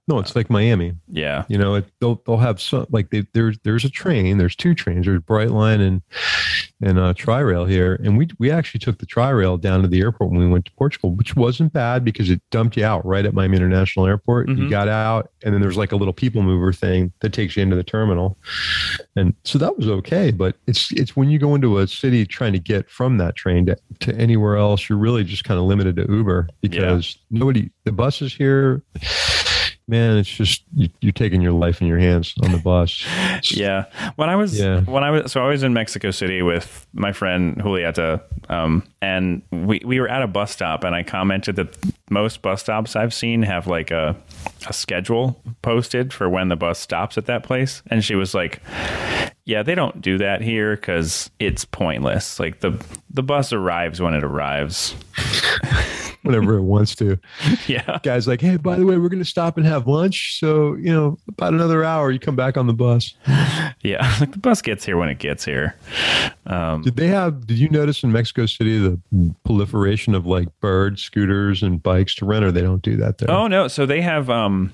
[0.07, 0.93] No, it's like Miami.
[1.11, 1.45] Yeah.
[1.49, 4.37] You know, it, they'll they'll have some like they, there's there's a train.
[4.37, 5.07] There's two trains.
[5.07, 6.03] There's Brightline and
[6.83, 10.31] and uh, Tri-Rail here, and we we actually took the Tri-Rail down to the airport
[10.31, 13.33] when we went to Portugal, which wasn't bad because it dumped you out right at
[13.35, 14.49] Miami International Airport.
[14.49, 14.71] You Mhm.
[14.71, 17.77] got out, and then there's like a little people mover thing that takes you into
[17.77, 18.37] the terminal,
[19.17, 20.31] and so that was okay.
[20.31, 23.67] But it's it's when you go into a city trying to get from that train
[23.67, 27.93] to, to anywhere else, you're really just kind of limited to Uber because nobody the
[27.93, 28.83] buses here.
[29.87, 33.05] Man, it's just you, you're taking your life in your hands on the bus.
[33.51, 33.85] Yeah.
[34.17, 34.81] When I was Yeah.
[34.83, 39.43] when I was so I was in Mexico City with my friend Julieta, um, and
[39.51, 41.77] we, we were at a bus stop and I commented that
[42.09, 44.17] most bus stops I've seen have like a
[44.67, 47.83] a schedule posted for when the bus stops at that place.
[47.91, 48.63] And she was like,
[49.45, 52.41] Yeah, they don't do that here because it's pointless.
[52.41, 54.95] Like the the bus arrives when it arrives.
[56.25, 57.19] whenever it wants to.
[57.67, 57.99] Yeah.
[58.03, 60.39] Guy's like, hey, by the way, we're going to stop and have lunch.
[60.39, 63.15] So, you know, about another hour, you come back on the bus.
[63.81, 64.17] Yeah.
[64.19, 65.77] Like the bus gets here when it gets here.
[66.47, 68.99] Um, Did they have, did you notice in Mexico City the
[69.45, 73.31] proliferation of like bird scooters and bikes to rent, or they don't do that there?
[73.31, 73.69] Oh no!
[73.69, 74.31] So they have.
[74.31, 74.73] Um,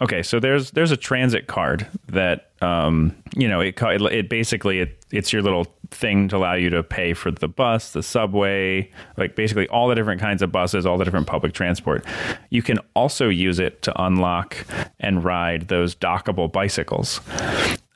[0.00, 4.80] okay, so there's there's a transit card that um, you know it, it it basically
[4.80, 8.90] it, it's your little thing to allow you to pay for the bus, the subway,
[9.16, 12.04] like basically all the different kinds of buses, all the different public transport.
[12.50, 14.56] You can also use it to unlock
[15.00, 17.20] and ride those dockable bicycles.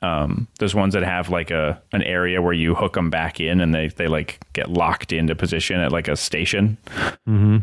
[0.03, 3.61] Um, those ones that have like a an area where you hook them back in
[3.61, 6.77] and they they like get locked into position at like a station.
[7.27, 7.57] Mm-hmm.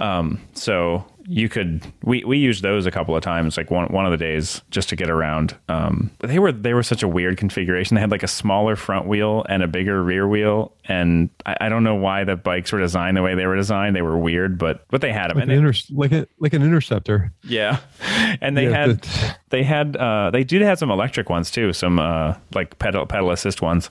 [0.00, 4.04] Um, so you could we we used those a couple of times, like one one
[4.06, 5.56] of the days just to get around.
[5.68, 7.94] Um, they were they were such a weird configuration.
[7.94, 11.68] They had like a smaller front wheel and a bigger rear wheel, and I, I
[11.68, 13.94] don't know why the bikes were designed the way they were designed.
[13.96, 15.36] They were weird, but but they had them.
[15.36, 17.32] like, and an they- inter- like, a, like an interceptor.
[17.44, 17.78] yeah,
[18.40, 19.00] and they Yeah, had
[19.50, 23.30] they had uh, they did have some electric ones too, some uh, like pedal pedal
[23.30, 23.90] assist ones.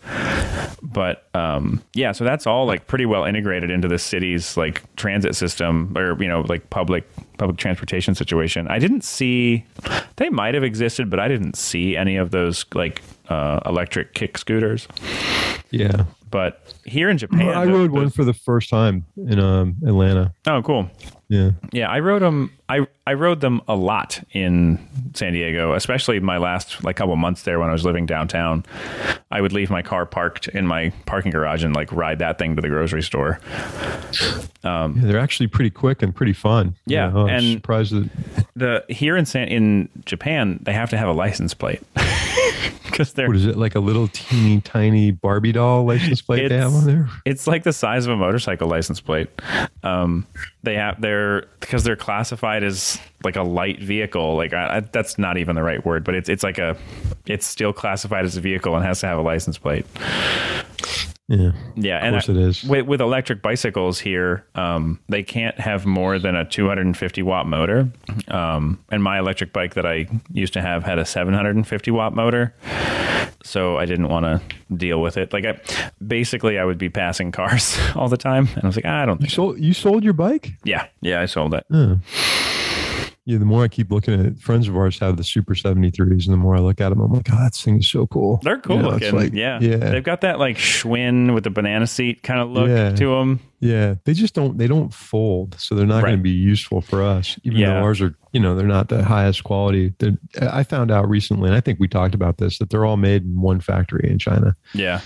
[0.82, 5.36] But um, yeah, so that's all like pretty well integrated into the city's like transit
[5.36, 7.08] system or you know like public
[7.38, 8.68] public transportation situation.
[8.68, 9.66] I didn't see
[10.18, 14.38] they might have existed, but I didn't see any of those like uh, electric kick
[14.38, 14.88] scooters.
[15.72, 16.06] Yeah.
[16.32, 20.32] But here in Japan, I rode one for the first time in um, Atlanta.
[20.46, 20.90] Oh, cool.
[21.28, 21.52] Yeah.
[21.72, 22.52] Yeah, I rode them.
[22.68, 24.80] I I rode them a lot in
[25.16, 28.64] San Diego, especially my last like couple months there when I was living downtown.
[29.32, 32.56] I would leave my car parked in my parking garage and like ride that thing
[32.56, 33.40] to the grocery store.
[34.64, 34.92] yeah.
[34.96, 36.76] They're actually pretty quick and pretty fun.
[36.86, 38.10] Yeah, was and- surprised that
[38.56, 41.82] The here in San in Japan, they have to have a license plate
[43.00, 46.58] because they're what is it like a little teeny tiny Barbie doll license plate they
[46.58, 47.10] have on there?
[47.24, 49.30] It's like the size of a motorcycle license plate.
[49.84, 50.28] Um,
[50.64, 54.36] they have they're because they're classified as like a light vehicle.
[54.36, 56.76] Like I, I, that's not even the right word, but it's it's like a
[57.26, 59.86] it's still classified as a vehicle and has to have a license plate.
[61.30, 61.52] Yeah.
[61.76, 62.64] Yeah, Of and course I- it is.
[62.64, 67.88] With, with electric bicycles here, um, they can't have more than a 250 watt motor.
[68.28, 72.54] Um, and my electric bike that I used to have had a 750 watt motor,
[73.44, 74.42] so I didn't want to
[74.76, 75.32] deal with it.
[75.32, 75.60] Like, I,
[76.06, 79.22] basically, I would be passing cars all the time, and I was like, I don't
[79.22, 79.32] You think.
[79.34, 80.54] sold you sold your bike?
[80.64, 81.64] Yeah, yeah, I sold it.
[81.72, 82.00] Oh.
[83.30, 86.26] Yeah, the more I keep looking at it, friends of ours have the Super 73s,
[86.26, 88.40] and the more I look at them, I'm like, oh, that thing is so cool.
[88.42, 89.16] They're cool You know, looking.
[89.16, 92.70] like- yeah, yeah, they've got that like Schwinn with the banana seat kind of look
[92.70, 92.90] Yeah.
[92.96, 93.40] to them.
[93.60, 93.96] Yeah.
[94.06, 96.10] They just don't they don't fold, so they're not Right.
[96.12, 97.38] going to be useful for us.
[97.44, 97.74] Even Yeah.
[97.74, 99.94] though ours are, you know, they're not the highest quality.
[100.00, 102.98] They're, I found out recently, and I think we talked about this, that they're all
[102.98, 104.56] made in one factory in China.
[104.74, 105.02] Yeah,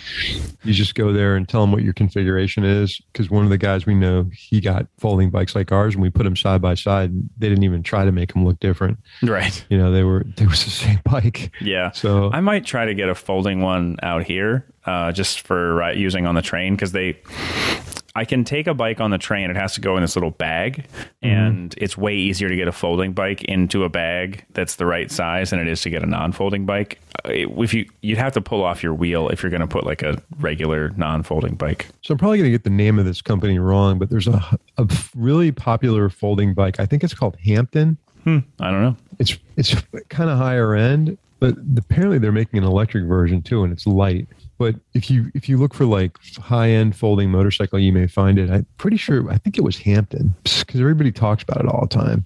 [0.63, 2.99] You just go there and tell them what your configuration is.
[3.11, 6.09] Because one of the guys we know, he got folding bikes like ours, and we
[6.09, 7.11] put them side by side.
[7.11, 8.97] And they didn't even try to make them look different.
[9.23, 9.65] right.
[9.69, 11.51] You know, they were they was the same bike.
[11.61, 11.91] Yeah.
[11.91, 15.91] So I might try to get a folding one out here, uh, just for uh,
[15.93, 17.17] using on the train because they.
[18.15, 19.49] I can take a bike on the train.
[19.49, 20.85] It has to go in this little bag,
[21.23, 25.09] and it's way easier to get a folding bike into a bag that's the right
[25.09, 26.99] size than it is to get a non-folding bike.
[27.25, 29.83] Uh, If you you'd have to pull off your wheel if you're going to put
[29.83, 31.87] like a regular non-folding bike.
[32.03, 34.59] So I'm probably going to get the name of this company wrong, but there's a,
[34.77, 36.79] a really popular folding bike.
[36.79, 37.97] I think it's called Hampton.
[38.25, 38.95] I don't know.
[39.19, 39.75] It's it's
[40.09, 44.29] kind of higher end, but apparently they're making an electric version too, and it's light.
[44.57, 48.39] But if you if you look for like high end folding motorcycle, you may find
[48.39, 48.49] it.
[48.49, 49.29] I'm pretty sure.
[49.29, 52.25] I think it was Hampton because everybody talks about it all the time.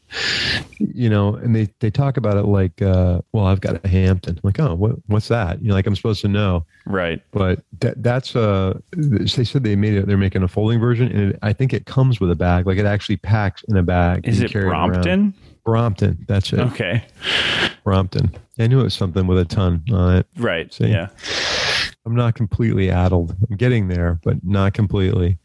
[0.78, 4.36] You know, and they they talk about it like, uh, well, I've got a Hampton.
[4.36, 5.64] I'm like, oh, what what's that?
[5.64, 6.64] You know, like I'm supposed to know.
[6.86, 7.20] Right.
[7.32, 10.06] But that that's uh they said they made it.
[10.06, 12.68] They're making a folding version, and it, I think it comes with a bag.
[12.68, 14.28] Like it actually packs in a bag.
[14.28, 14.90] Is it you carry around.
[14.92, 15.34] Brompton?
[15.66, 16.24] Brompton.
[16.28, 16.60] That's it.
[16.60, 17.04] Okay.
[17.84, 18.32] Brompton.
[18.60, 20.28] I knew it was something with a ton on it.
[20.38, 20.74] Right.
[20.74, 20.88] See?
[20.88, 21.10] Yeah.
[22.08, 23.36] I'm not completely addled.
[23.50, 25.38] I'm getting there, but not completely.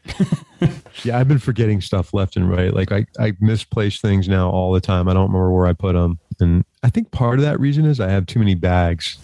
[1.03, 2.73] yeah, I've been forgetting stuff left and right.
[2.73, 5.09] Like I, I misplace things now all the time.
[5.09, 7.99] I don't remember where I put them, and I think part of that reason is
[7.99, 9.17] I have too many bags.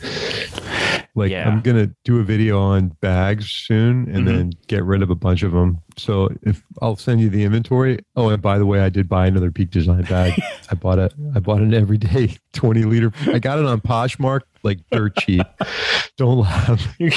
[1.19, 1.49] Like Yeah.
[1.49, 4.25] I'm gonna do a video on bags soon, and mm-hmm.
[4.25, 5.82] then get rid of a bunch of them.
[5.97, 7.99] So if I'll send you the inventory.
[8.15, 10.34] Oh, and by the way, I did buy another Peak Design bag.
[10.71, 11.13] I bought it.
[11.36, 13.12] I bought an everyday 20 liter.
[13.27, 15.45] I got it on Poshmark, like dirt cheap.
[16.17, 16.95] Don't laugh.
[16.97, 17.12] You,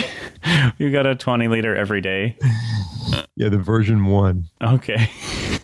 [0.79, 2.37] you got a 20 liter every day.
[3.37, 4.49] Yeah, the version one.
[4.61, 5.09] Okay.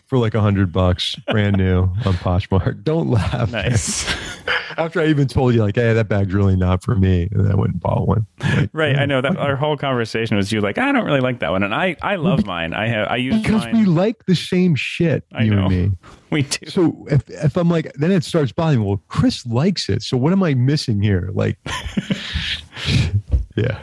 [0.08, 2.82] For like a hundred bucks, brand new on Poshmark.
[2.82, 3.52] Don't laugh.
[3.52, 4.04] Nice.
[4.76, 7.54] After I even told you, like, hey, that bag's really not for me, and I
[7.56, 8.26] went and bought one.
[8.40, 8.96] Like, Right.
[8.96, 11.62] I know that our whole conversation was you like, I don't really like that one.
[11.64, 12.74] And I, I love mine.
[12.74, 13.76] I have, I use because mine.
[13.78, 15.66] we like the same shit, I you know.
[15.66, 15.90] and me.
[16.30, 16.66] We do.
[16.70, 18.86] So if if I'm like, then it starts bothering me.
[18.86, 21.30] Well, Chris likes it, so what am I missing here?
[21.32, 21.56] Like,
[23.56, 23.78] yeah,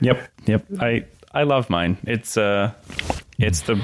[0.00, 0.28] Yep.
[0.46, 0.66] Yep.
[0.80, 1.98] I, I love mine.
[2.04, 2.72] It's, uh,
[3.38, 3.80] it's the,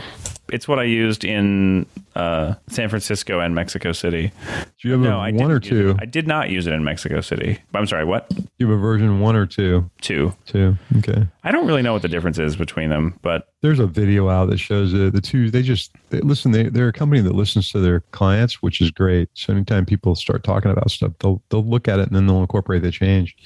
[0.51, 4.31] it's what I used in, uh, San Francisco and Mexico City.
[4.81, 5.91] do you have No, a I one or two?
[5.91, 5.97] it.
[6.01, 7.59] I did not use it in Mexico City.
[7.75, 8.05] I'm sorry.
[8.05, 8.31] What?
[8.59, 9.91] you have a version one or two?
[10.01, 10.33] Two.
[10.47, 10.77] Two.
[10.99, 11.27] Okay.
[11.43, 14.49] I don't really know what the difference is between them, but there's a video out
[14.51, 14.93] that shows.
[14.93, 16.53] The two, they just they, listen.
[16.53, 19.29] They, they're a company that listens to their clients, which is great.
[19.35, 22.41] So anytime people start talking about stuff, they'll they'll look at it and then they'll
[22.43, 23.37] incorporate the change.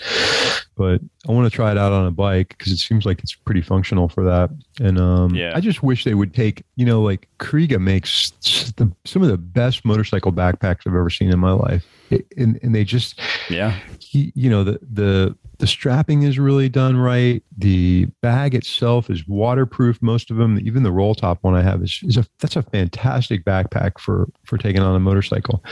[0.79, 3.35] But I want to try it out on a bike because it seems like it's
[3.35, 4.51] pretty functional for that.
[4.81, 5.53] And um, Yeah.
[5.55, 8.31] I just wish they would take, you know, like Kriega makes
[8.77, 11.85] the, some of the best motorcycle backpacks I've ever seen in my life.
[12.11, 13.77] It, and, and they just yeah.
[13.99, 17.43] he, you know, the the the strapping is really done right.
[17.57, 20.01] The bag itself is waterproof.
[20.01, 22.63] Most of them, even the roll top one I have is, is a that's a
[22.63, 25.65] fantastic backpack for for taking on a motorcycle.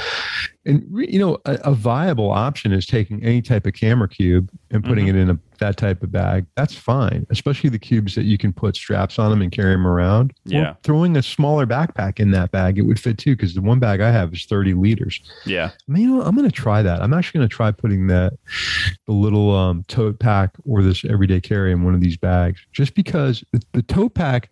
[0.64, 4.84] And you know, a, a viable option is taking any type of camera cube and
[4.84, 6.46] putting it in a that type of bag.
[6.56, 9.86] That's fine, especially the cubes that you can put straps on them and carry them
[9.86, 10.32] around.
[10.44, 10.74] Yeah.
[10.82, 14.00] throwing a smaller backpack in that bag, it would fit too because the one bag
[14.00, 15.20] I have is 30 liters.
[15.44, 15.70] Yeah.
[15.88, 17.02] I mean, you know, I'm going to try that.
[17.02, 18.34] I'm actually going to try putting that
[19.06, 22.60] the little um, Um, tote pack or this everyday carry in one of these bags,
[22.72, 24.50] just because the, the tote pack,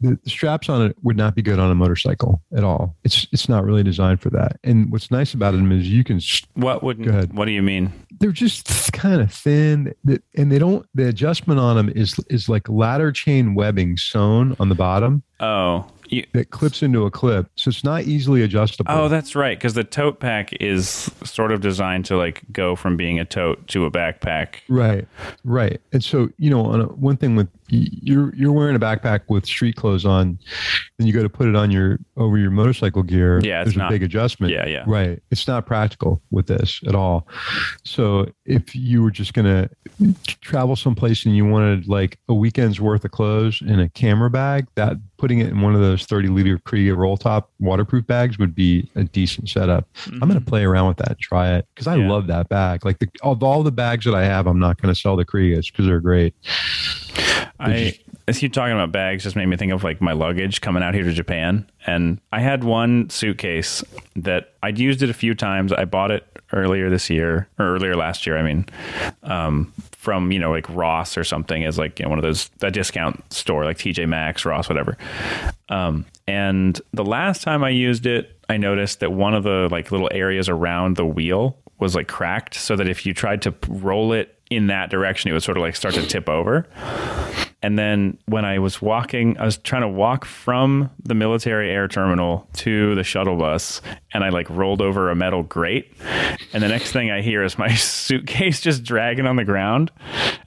[0.00, 2.94] the, the straps on it would not be good on a motorcycle at all.
[3.04, 4.58] It's it's not really designed for that.
[4.64, 6.20] And what's nice about them is you can
[6.54, 7.32] What would, Go ahead.
[7.32, 7.92] what do you mean?
[8.20, 9.94] they're just kind of thin,
[10.36, 10.84] and they don't.
[10.94, 15.86] The adjustment on them is is like ladder chain webbing sewn on the bottom Oh,
[16.12, 18.92] you, that clips into a clip, so it's not easily adjustable.
[18.92, 19.58] Oh, that's right.
[19.58, 23.66] Because the tote pack is sort of designed to like go from being a tote
[23.68, 24.56] to a backpack.
[24.68, 25.06] Right,
[25.44, 25.80] right.
[25.92, 29.44] And so you know, on a, one thing with you're you're wearing a backpack with
[29.46, 30.38] street clothes on,
[30.98, 33.40] then you go to put it on your over your motorcycle gear.
[33.40, 34.52] Yeah, it's there's not- a big adjustment.
[34.52, 34.84] Yeah, yeah.
[34.86, 35.22] Right.
[35.30, 37.26] It's not practical with this at all.
[37.84, 39.68] So if you were just gonna
[40.40, 44.66] travel someplace and you wanted like a weekend's worth of clothes in a camera bag,
[44.76, 48.54] that putting it in one of those 30 liter Kriega roll top waterproof bags would
[48.54, 49.86] be a decent setup.
[50.06, 52.02] I'm gonna play around with that and try it because I Mm-hmm.
[52.06, 52.12] Yeah.
[52.12, 52.84] love that bag.
[52.84, 55.70] Like the of all the bags that I have, I'm not gonna sell the Kriegas
[55.72, 56.34] because they're great.
[57.58, 60.82] I as you talking about bags just made me think of like my luggage coming
[60.82, 63.82] out here to Japan, and I had one suitcase
[64.16, 65.72] that I'd used it a few times.
[65.72, 68.36] I bought it earlier this year or earlier last year.
[68.36, 68.66] I mean,
[69.22, 72.50] um, from you know like Ross or something as like you know, one of those
[72.60, 74.96] a discount store like TJ Maxx, Ross, whatever.
[75.68, 79.90] Um, and the last time I used it, I noticed that one of the like
[79.90, 84.12] little areas around the wheel was like cracked, so that if you tried to roll
[84.12, 86.66] it in that direction, it would sort of like start to tip over.
[87.60, 91.88] And then when I was walking, I was trying to walk from the military air
[91.88, 93.82] terminal to the shuttle bus,
[94.14, 95.92] and I like rolled over a metal grate.
[96.52, 99.90] And the next thing I hear is my suitcase just dragging on the ground.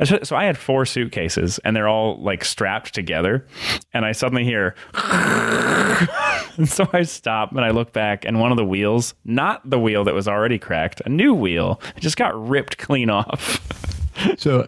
[0.03, 3.45] So I had four suitcases, and they're all like strapped together.
[3.93, 8.57] And I suddenly hear, and so I stop and I look back, and one of
[8.57, 12.77] the wheels, not the wheel that was already cracked, a new wheel, just got ripped
[12.77, 13.59] clean off.
[14.37, 14.65] So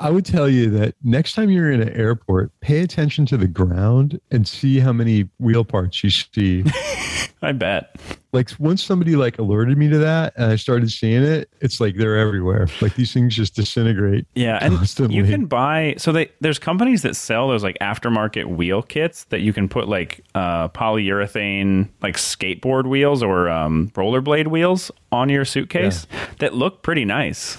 [0.00, 3.46] I would tell you that next time you're in an airport, pay attention to the
[3.46, 6.64] ground and see how many wheel parts you see.
[7.42, 7.96] I bet.
[8.32, 11.96] Like once somebody like alerted me to that and I started seeing it, it's like
[11.96, 12.68] they're everywhere.
[12.80, 14.26] Like these things just disintegrate.
[14.34, 15.16] Yeah, and constantly.
[15.16, 19.40] you can buy so they there's companies that sell those like aftermarket wheel kits that
[19.40, 25.44] you can put like uh, polyurethane like skateboard wheels or um, rollerblade wheels on your
[25.44, 26.26] suitcase yeah.
[26.38, 27.58] that look pretty nice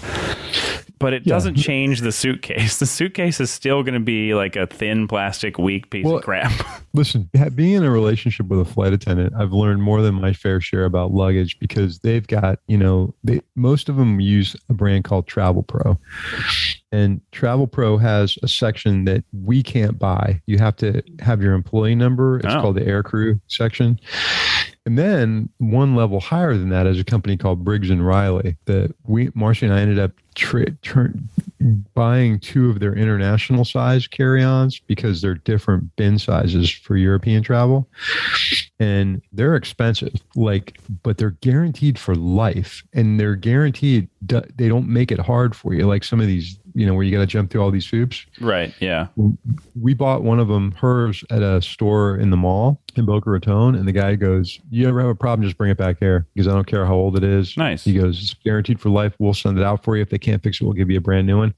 [1.03, 1.33] but it yeah.
[1.33, 2.79] doesn't change the suitcase.
[2.83, 6.23] The suitcase is still going to be like a thin plastic weak piece well, of
[6.23, 6.51] crap.
[6.93, 10.61] listen, being in a relationship with a flight attendant, I've learned more than my fair
[10.61, 15.03] share about luggage because they've got, you know, they, most of them use a brand
[15.03, 15.99] called Travel Pro.
[16.91, 20.41] And Travel Pro has a section that we can't buy.
[20.45, 22.37] You have to have your employee number.
[22.37, 22.61] It's oh.
[22.61, 23.99] called the Air Crew section.
[24.85, 28.93] And then one level higher than that is a company called Briggs and Riley that
[29.05, 31.29] we, Marcia and I ended up tra- turn,
[31.93, 37.87] buying two of their international size carry-ons because they're different bin sizes for European travel.
[38.77, 45.13] And they're expensive, like, but they're guaranteed for life and they're guaranteed, they don't make
[45.13, 45.87] it hard for you.
[45.87, 48.25] Like some of these you know, where you got to jump through all these hoops.
[48.39, 48.73] Right.
[48.79, 49.07] Yeah.
[49.79, 53.75] We bought one of them, hers, at a store in the mall in Boca Raton,
[53.75, 55.45] and the guy goes, "You ever have a problem?
[55.45, 57.83] Just bring it back here because I don't care how old it is." Nice.
[57.83, 59.13] He goes, "It's guaranteed for life.
[59.19, 60.01] We'll send it out for you.
[60.01, 61.53] If they can't fix it, we'll give you a brand new one."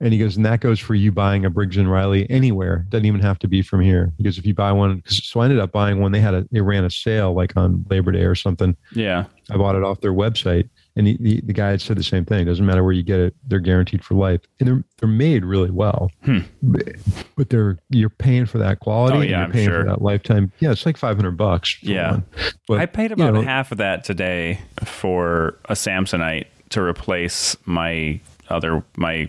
[0.00, 2.86] And he goes, "And that goes for you buying a Briggs and Riley anywhere.
[2.90, 5.44] Doesn't even have to be from here." He goes, "If you buy one, so I
[5.44, 6.12] ended up buying one.
[6.12, 8.76] They had a they ran a sale like on Labor Day or something.
[8.94, 9.24] Yeah.
[9.50, 10.68] I bought it off their website."
[10.98, 12.40] And he, the, the guy had said the same thing.
[12.40, 15.44] It doesn't matter where you get it; they're guaranteed for life, and they're they're made
[15.44, 16.10] really well.
[16.24, 16.40] Hmm.
[16.60, 16.96] But,
[17.36, 19.16] but, they're you're paying for that quality.
[19.16, 19.82] Oh, yeah, you're paying sure.
[19.84, 20.52] for that lifetime.
[20.58, 21.78] Yeah, it's like five hundred bucks.
[21.82, 22.20] Yeah,
[22.66, 27.56] but, I paid about you know, half of that today for a Samsonite to replace
[27.64, 28.20] my
[28.50, 29.28] other my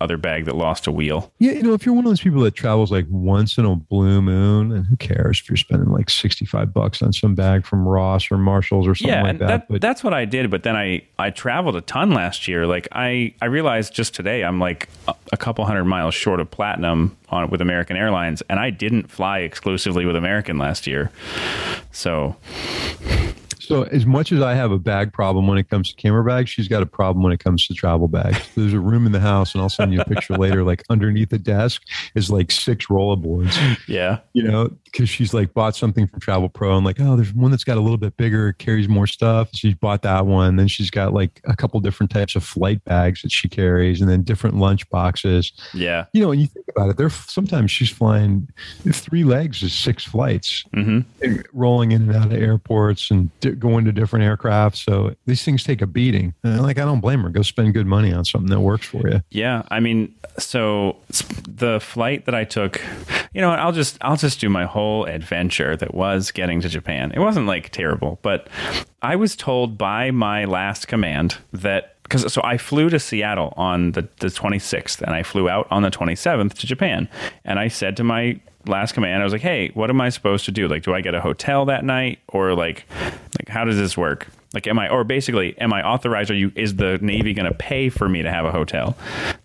[0.00, 1.32] other bag that lost a wheel.
[1.38, 3.76] Yeah, you know, if you're one of those people that travels like once in a
[3.76, 7.86] blue moon, and who cares if you're spending like 65 bucks on some bag from
[7.86, 9.48] Ross or Marshalls or something yeah, like that.
[9.48, 10.50] that but that's what I did.
[10.50, 12.66] But then I I traveled a ton last year.
[12.66, 16.50] Like I I realized just today I'm like a, a couple hundred miles short of
[16.50, 21.10] platinum on with American Airlines, and I didn't fly exclusively with American last year.
[21.92, 22.36] So
[23.66, 26.50] so as much as I have a bag problem when it comes to camera bags,
[26.50, 28.38] she's got a problem when it comes to travel bags.
[28.56, 30.62] There's a room in the house, and I'll send you a picture later.
[30.62, 31.82] Like underneath the desk
[32.14, 33.78] is like six rollerboards.
[33.88, 37.32] Yeah, you know, because she's like bought something from Travel Pro, and like, oh, there's
[37.32, 39.48] one that's got a little bit bigger, carries more stuff.
[39.52, 40.56] She's bought that one.
[40.56, 44.10] Then she's got like a couple different types of flight bags that she carries, and
[44.10, 45.52] then different lunch boxes.
[45.72, 48.48] Yeah, you know, when you think about it, there sometimes she's flying
[48.92, 51.40] three legs is six flights, mm-hmm.
[51.52, 54.76] rolling in and out of airports and going to different aircraft.
[54.76, 56.34] So these things take a beating.
[56.42, 57.30] And like, I don't blame her.
[57.30, 59.22] Go spend good money on something that works for you.
[59.30, 59.62] Yeah.
[59.70, 60.96] I mean, so
[61.48, 62.80] the flight that I took,
[63.32, 67.12] you know, I'll just, I'll just do my whole adventure that was getting to Japan.
[67.12, 68.48] It wasn't like terrible, but
[69.02, 73.92] I was told by my last command that because so I flew to Seattle on
[73.92, 77.08] the, the 26th and I flew out on the 27th to Japan.
[77.44, 80.44] And I said to my last command, I was like, hey, what am I supposed
[80.44, 80.68] to do?
[80.68, 82.86] Like, do I get a hotel that night or like,
[83.38, 84.28] like how does this work?
[84.52, 86.30] Like, am I, or basically, am I authorized?
[86.30, 88.96] Are you, is the Navy going to pay for me to have a hotel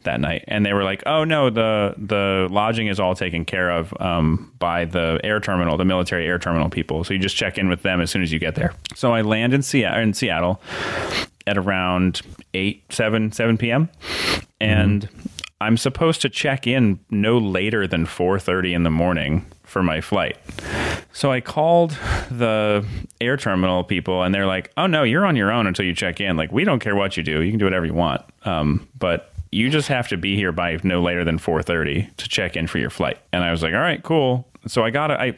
[0.03, 0.43] that night?
[0.47, 4.53] And they were like, oh no, the, the lodging is all taken care of, um,
[4.59, 7.03] by the air terminal, the military air terminal people.
[7.03, 8.75] So you just check in with them as soon as you get there.
[8.93, 10.61] So I land in Seattle, in Seattle
[11.49, 12.21] at around
[12.53, 13.89] 8, 7, 7 p.m.
[14.61, 15.27] And mm-hmm.
[15.61, 20.37] I'm supposed to check in no later than 4:30 in the morning for my flight.
[21.11, 21.91] So I called
[22.31, 22.85] the
[23.19, 26.21] air terminal people, and they're like, "Oh no, you're on your own until you check
[26.21, 26.37] in.
[26.37, 27.41] Like we don't care what you do.
[27.41, 30.77] You can do whatever you want, um, but you just have to be here by
[30.83, 33.79] no later than 4:30 to check in for your flight." And I was like, "All
[33.79, 35.19] right, cool." So I got it.
[35.19, 35.33] I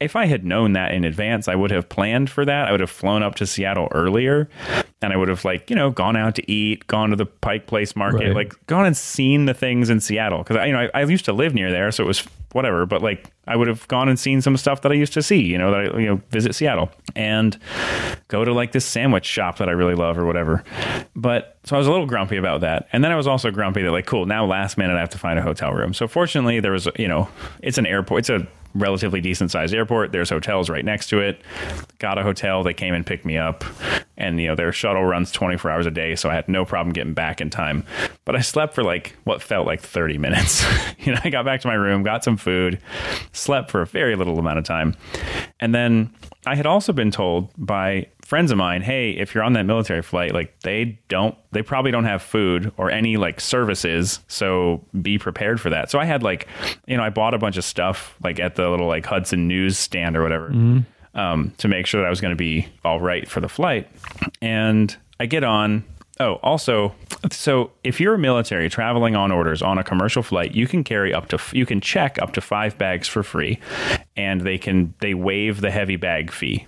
[0.00, 2.68] if I had known that in advance, I would have planned for that.
[2.68, 4.48] I would have flown up to Seattle earlier
[5.00, 7.66] and I would have like, you know, gone out to eat, gone to the Pike
[7.66, 8.34] Place market, Right.
[8.36, 10.42] like gone and seen the things in Seattle.
[10.44, 11.90] Cause I, you know, I, I used to live near there.
[11.92, 14.92] So it was whatever, but like I would have gone and seen some stuff that
[14.92, 17.58] I used to see, you know, that I, you know, visit Seattle and
[18.28, 20.62] go to like this sandwich shop that I really love or whatever.
[21.16, 22.88] But so I was a little grumpy about that.
[22.92, 25.18] And then I was also grumpy that like, cool, now last minute I have to
[25.18, 25.94] find a hotel room.
[25.94, 27.28] So fortunately there was, you know,
[27.62, 28.20] it's an airport.
[28.20, 30.12] It's a relatively decent sized airport.
[30.12, 31.42] There's hotels right next to it.
[31.98, 32.62] Got a hotel.
[32.62, 33.64] They came and picked me up.
[34.16, 36.14] And, you know, their shuttle runs 24 hours a day.
[36.16, 37.84] So I had no problem getting back in time.
[38.24, 40.64] But I slept for like what felt like 30 minutes.
[40.98, 42.78] you know, I got back to my room, got some food,
[43.32, 44.94] slept for a very little amount of time.
[45.60, 46.12] And then
[46.46, 50.02] I had also been told by friends of mine, hey, if you're on that military
[50.02, 54.20] flight, like they don't, they probably don't have food or any like services.
[54.26, 55.90] So be prepared for that.
[55.90, 56.48] So I had like,
[56.86, 59.78] you know, I bought a bunch of stuff like at the little like Hudson News
[59.78, 60.80] stand or whatever mm-hmm.
[61.14, 63.88] Um, to make sure that I was going to be all right for the flight.
[64.40, 65.84] And I get on.
[66.20, 66.94] Oh, also,
[67.30, 71.12] so if you're a military traveling on orders on a commercial flight, you can carry
[71.12, 73.58] up to you can check up to five bags for free,
[74.16, 76.66] and they can they waive the heavy bag fee.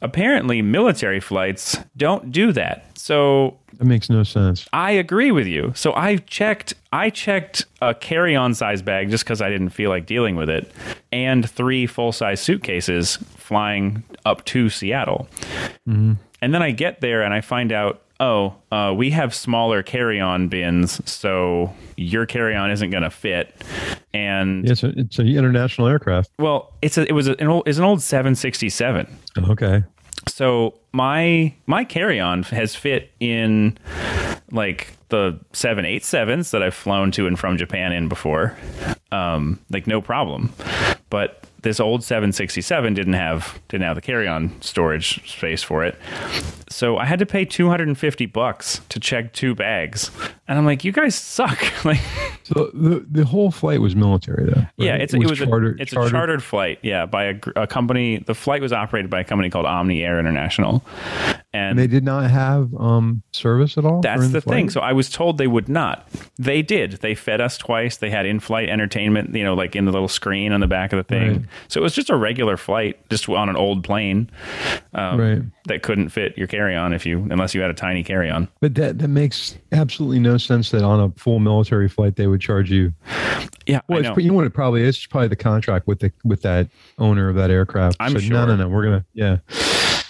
[0.00, 2.98] Apparently, military flights don't do that.
[2.98, 4.66] So That makes no sense.
[4.72, 5.72] I agree with you.
[5.74, 10.06] So I checked I checked a carry-on size bag just cuz I didn't feel like
[10.06, 10.70] dealing with it
[11.10, 15.28] and three full-size suitcases flying up to Seattle.
[15.86, 16.18] And
[16.54, 21.00] then I get there and I find out, oh, uh, we have smaller carry-on bins,
[21.10, 23.54] so your carry-on isn't going to fit.
[24.14, 26.30] And Yeah, it's, a, it's an international aircraft.
[26.38, 29.06] well, it's a, it was a, an old, it's an old 767
[29.38, 29.82] Okay.
[30.28, 33.78] So my my carry-on has fit in
[34.50, 38.56] like the 787s that I've flown to and from Japan in before.
[39.10, 40.52] Um like no problem.
[41.10, 45.96] But this old 767 didn't have didn't have the carry-on storage space for it.
[46.68, 50.10] So I had to pay 250 bucks to check two bags
[50.52, 52.00] and I'm like you guys suck like
[52.44, 54.60] So the the whole flight was military, though.
[54.60, 54.68] right?
[54.76, 55.78] yeah, it's it was, chartered.
[55.78, 56.78] a, it's a chartered flight.
[56.82, 58.18] Yeah, by a, a company.
[58.18, 60.82] The flight was operated by a company called Omni Air International,
[61.54, 64.00] and, And they did not have um, service at all.
[64.00, 64.70] that's during the, thing.
[64.70, 66.06] So I was told they would not.
[66.38, 66.92] They did.
[66.94, 67.96] They fed us twice.
[67.98, 69.34] They had in-flight entertainment.
[69.34, 71.30] You know, like in the little screen on the back of the thing.
[71.32, 71.42] Right.
[71.68, 74.30] So it was just a regular flight, just on an old plane
[74.94, 75.42] um, Right.
[75.66, 78.48] That couldn't fit your carry-on if you unless you had a tiny carry-on.
[78.60, 82.40] But that that makes absolutely no sense that on a full military flight they would
[82.40, 82.92] charge you.
[83.66, 84.18] Yeah, Well, I it's, know.
[84.18, 84.96] you know what it probably is.
[84.96, 87.96] It's probably the contract with the with that owner of that aircraft.
[88.00, 88.32] I'm So, sure.
[88.32, 88.68] No, no, no.
[88.68, 89.38] We're gonna yeah.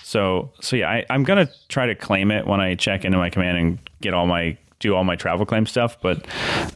[0.02, 3.30] So so yeah, I, I'm gonna try to claim it when I check into my
[3.30, 6.00] command and get all my do all my travel claim stuff.
[6.00, 6.26] But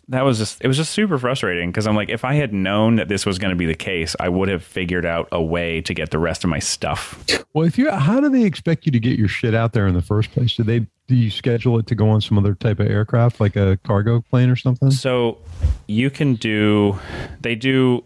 [0.09, 2.96] that was just it was just super frustrating because I'm like, if I had known
[2.96, 5.80] that this was going to be the case, I would have figured out a way
[5.82, 7.24] to get the rest of my stuff.
[7.52, 9.94] Well, if you, how do they expect you to get your shit out there in
[9.94, 10.57] the first place?
[10.57, 13.54] Do they do you schedule it to go on some other type of aircraft, like
[13.54, 14.90] a cargo plane or something?
[14.90, 15.38] So
[15.86, 16.98] you can do
[17.40, 18.02] they do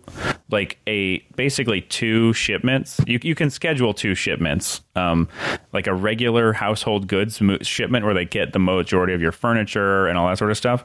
[0.50, 3.00] like a basically two shipments.
[3.06, 4.82] You you can schedule two shipments.
[4.96, 5.28] Um,
[5.72, 10.06] like a regular household goods mo- shipment where they get the majority of your furniture
[10.08, 10.84] and all that sort of stuff.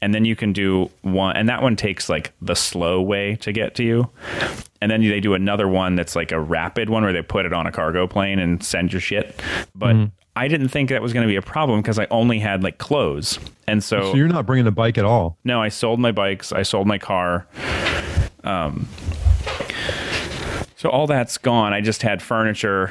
[0.00, 3.52] And then you can do one and that one takes like the slow way to
[3.52, 4.08] get to you.
[4.80, 7.52] And then they do another one that's like a rapid one where they put it
[7.52, 9.40] on a cargo plane and send your shit.
[9.74, 9.96] But
[10.34, 12.78] I didn't think that was going to be a problem because I only had like
[12.78, 13.38] clothes.
[13.66, 15.36] And So you're not bringing a bike at all.
[15.44, 16.52] no, I sold my bikes.
[16.52, 17.46] I sold my car.
[18.44, 18.88] Um,
[20.76, 21.72] so all that's gone.
[21.72, 22.90] I just had furniture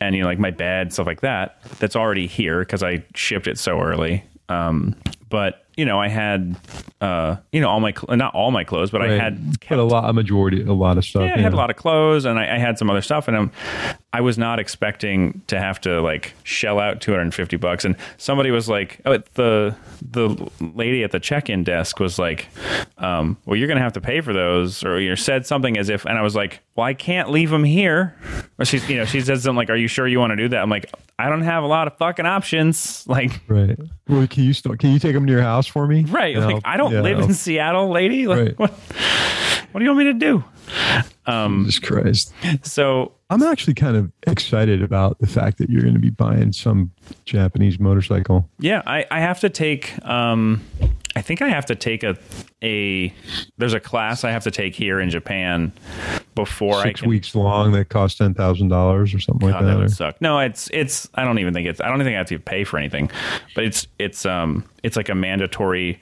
[0.00, 1.58] and you know like my bed, stuff like that.
[1.80, 4.22] That's already here because I shipped it so early.
[4.48, 4.94] Um,
[5.28, 6.54] but you know, I had
[7.00, 9.20] uh, you know all my cl- not all my clothes, but I Right.
[9.20, 11.22] had but a lot, a majority, a lot of stuff.
[11.24, 13.36] yeah, I had a lot of clothes and I, I had some other stuff and
[13.36, 13.50] um,
[14.14, 17.84] I was not expecting to have to like shell out 250 bucks.
[17.86, 22.48] And somebody was like, oh, the, the lady at the check-in desk was like,
[22.98, 25.88] um, well, you're going to have to pay for those or you said something as
[25.88, 28.14] if, and I was like, well, I can't leave them here.
[28.58, 30.48] Or she's, you know, she said something like, are you sure you want to do
[30.50, 30.60] that?
[30.62, 33.04] I'm like, I don't have a lot of fucking options.
[33.12, 33.78] Like, Right.
[34.08, 36.04] Well, can you still can you take them to your house for me?
[36.04, 36.36] right.
[36.36, 38.26] Like, I don't yeah, live in Seattle, lady.
[38.26, 38.58] Like, Right.
[38.58, 38.70] what,
[39.72, 40.44] what do you want me to do?
[41.26, 42.32] Jesus Christ.
[42.62, 46.52] So I'm actually kind of excited about the fact that you're going to be buying
[46.52, 46.90] some
[47.24, 48.48] Japanese motorcycle.
[48.58, 50.62] Yeah, I, I have to take um
[51.14, 52.16] I think I have to take a
[52.62, 53.12] a
[53.58, 55.72] there's a class I have to take here in Japan
[56.34, 57.10] before I Six can.
[57.10, 59.76] weeks long that costs ten thousand dollars or something like God, that that.
[59.76, 60.20] or- would suck.
[60.22, 61.08] No, it's it's.
[61.14, 61.80] I don't even think it's.
[61.82, 63.10] I don't even think I have to pay for anything,
[63.54, 66.00] but it's it's um it's like a mandatory.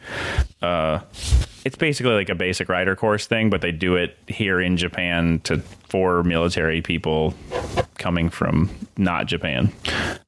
[0.62, 1.00] Uh,
[1.64, 5.40] it's basically like a basic rider course thing, but they do it here in Japan
[5.44, 5.58] to
[5.88, 7.34] for military people
[7.98, 9.72] coming from not Japan.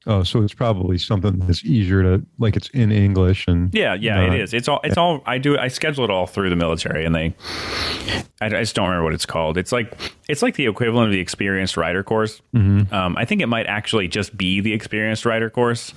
[0.05, 2.55] Oh, so it's probably something that's easier to like.
[2.57, 4.53] It's in English and Yeah, yeah, not- it is.
[4.53, 4.81] It's all.
[4.83, 5.23] It's all.
[5.25, 5.57] I do.
[5.57, 7.33] I schedule it all through the military, and they.
[8.41, 9.57] I, I just don't remember what it's called.
[9.57, 9.93] It's like
[10.27, 12.41] it's like the equivalent of the experienced rider course.
[12.53, 15.93] Um, I think it might actually just be the experienced rider course.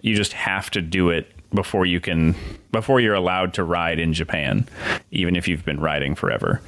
[0.00, 2.36] You just have to do it before you can
[2.70, 4.68] before you're allowed to ride in Japan,
[5.10, 6.60] even if you've been riding forever.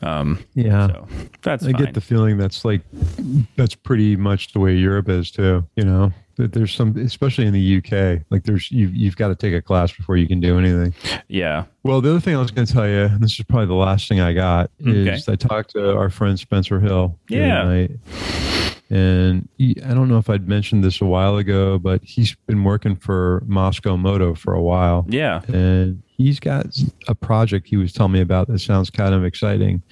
[0.00, 1.08] Um, yeah, So
[1.42, 1.84] that's I fine.
[1.84, 2.82] get the feeling that's like
[3.56, 5.64] that's pretty much the way Europe is too.
[5.74, 9.34] You know, that there's some, especially in the UK, like there's you've you've got to
[9.34, 10.94] take a class before you can do anything.
[11.26, 11.64] yeah.
[11.82, 13.74] Well, the other thing I was going to tell you, and this is probably the
[13.74, 17.18] last thing I got, is I talked to our friend Spencer Hill.
[17.28, 17.88] Yeah.
[18.90, 22.64] And he, I don't know if I'd mentioned this a while ago, but he's been
[22.64, 25.06] working for Mosko Moto for a while.
[25.08, 25.42] Yeah.
[25.48, 26.66] And he's got
[27.06, 29.82] a project he was telling me about that sounds kind of exciting.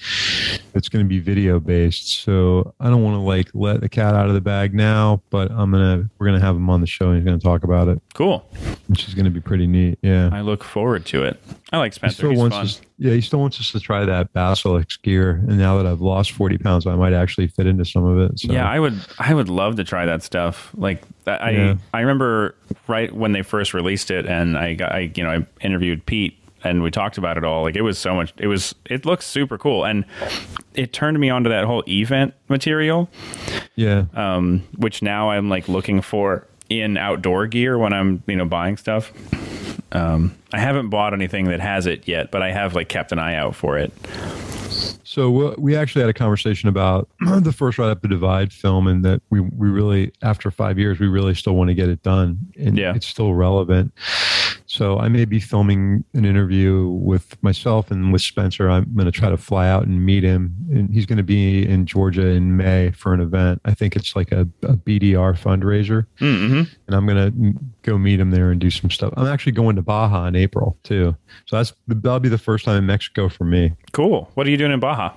[0.75, 2.21] It's going to be video based.
[2.23, 5.51] So I don't want to like let the cat out of the bag now, but
[5.53, 7.65] I'm to, we're going to have him on the show and he's going to talk
[7.65, 8.41] about it, Cool.
[8.89, 9.99] which is going to be pretty neat.
[10.03, 10.29] Yeah.
[10.33, 11.41] I look forward to it.
[11.73, 12.13] I like Spencer.
[12.13, 12.65] He still He's wants fun.
[12.67, 15.43] us, yeah, he still wants us to try that Basilisk gear.
[15.49, 18.39] And now that I've lost 40 pounds, I might actually fit into some of it.
[18.41, 18.53] So.
[18.53, 18.99] Yeah, I would.
[19.19, 20.71] I would love to try that stuff.
[20.77, 21.75] Like that, I, Yeah.
[21.93, 22.55] I remember
[22.87, 26.16] right when they first released it, and I got, I, you know, I interviewed Pete,
[26.69, 27.63] and we talked about it all.
[27.63, 28.33] Like it was so much.
[28.39, 28.75] It was.
[28.87, 30.05] It looks super cool, and
[30.75, 33.09] it turned me onto that whole eVent material,
[33.77, 34.05] yeah.
[34.15, 38.77] um, which now I'm like looking for in outdoor gear when I'm, you know, buying
[38.77, 39.13] stuff.
[39.93, 43.19] Um, I haven't bought anything that has it yet, but I have like kept an
[43.19, 43.93] eye out for it.
[45.05, 48.87] So we- we actually had a conversation about the first Ride Up the Divide film,
[48.89, 52.03] and that we we really, after five years, we really still want to get it
[52.03, 52.95] done, and Yeah.
[52.95, 53.93] it's still relevant.
[54.77, 58.69] So I may be filming an interview with myself and with Spencer.
[58.69, 61.67] I'm going to try to fly out and meet him, and he's going to be
[61.67, 63.63] in Georgia in May for an event.
[63.65, 66.86] I think it's like a, a BDR fundraiser, Mm-hmm.
[66.87, 69.13] And I'm going to go meet him there and do some stuff.
[69.17, 71.17] I'm actually going to Baja in April too,
[71.47, 73.73] so that's that'll be the first time in Mexico for me.
[73.93, 74.31] Cool.
[74.35, 75.13] What are you doing in Baja?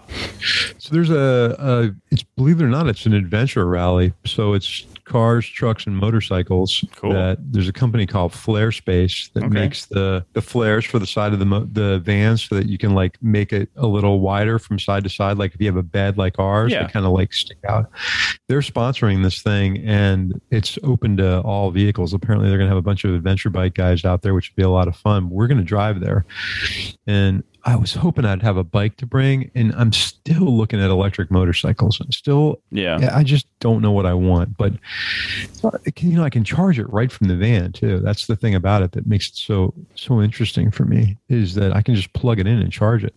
[0.79, 4.13] So there's a, a it's believe it or not, it's an adventure rally.
[4.25, 6.83] So it's cars, trucks, and motorcycles.
[6.95, 7.13] Cool.
[7.13, 9.53] That there's a company called Flarespace that Okay.
[9.53, 12.77] makes the the flares for the side of the mo- the vans so that you
[12.77, 15.37] can like make it a little wider from side to side.
[15.37, 16.85] Like if you have a bed like ours, Yeah.
[16.85, 17.89] they kind of like stick out.
[18.47, 22.13] They're sponsoring this thing, and it's open to all vehicles.
[22.13, 24.55] Apparently, they're going to have a bunch of adventure bike guys out there, which would
[24.55, 25.29] be a lot of fun.
[25.29, 26.25] We're going to drive there,
[27.05, 30.89] and I was hoping I'd have a bike to bring, and I'm still looking at
[30.89, 32.01] electric motorcycles.
[32.01, 33.11] I'm still, Yeah.
[33.13, 34.57] I just don't know what I want.
[34.57, 34.73] But
[35.63, 37.99] uh, you know, I can charge it right from the van too.
[37.99, 41.75] That's the thing about it that makes it so so interesting for me is that
[41.75, 43.13] I can just plug it in and charge it.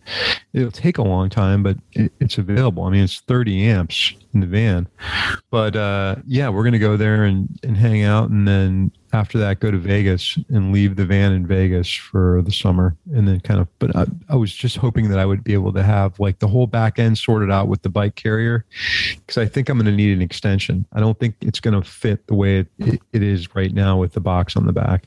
[0.53, 2.83] It'll take a long time, but it, it's available.
[2.83, 4.87] I mean, it's 30 amps in the van.
[5.49, 9.59] But uh, yeah, we're gonna go there and and hang out, and then after that
[9.59, 13.59] go to Vegas and leave the van in Vegas for the summer and then kind
[13.59, 16.39] of but I, I was just hoping that I would be able to have like
[16.39, 18.65] the whole back end sorted out with the bike carrier
[19.15, 20.85] because I think I'm going to need an extension.
[20.93, 23.97] I don't think it's going to fit the way it, it, it is right now
[23.97, 25.05] with the box on the back.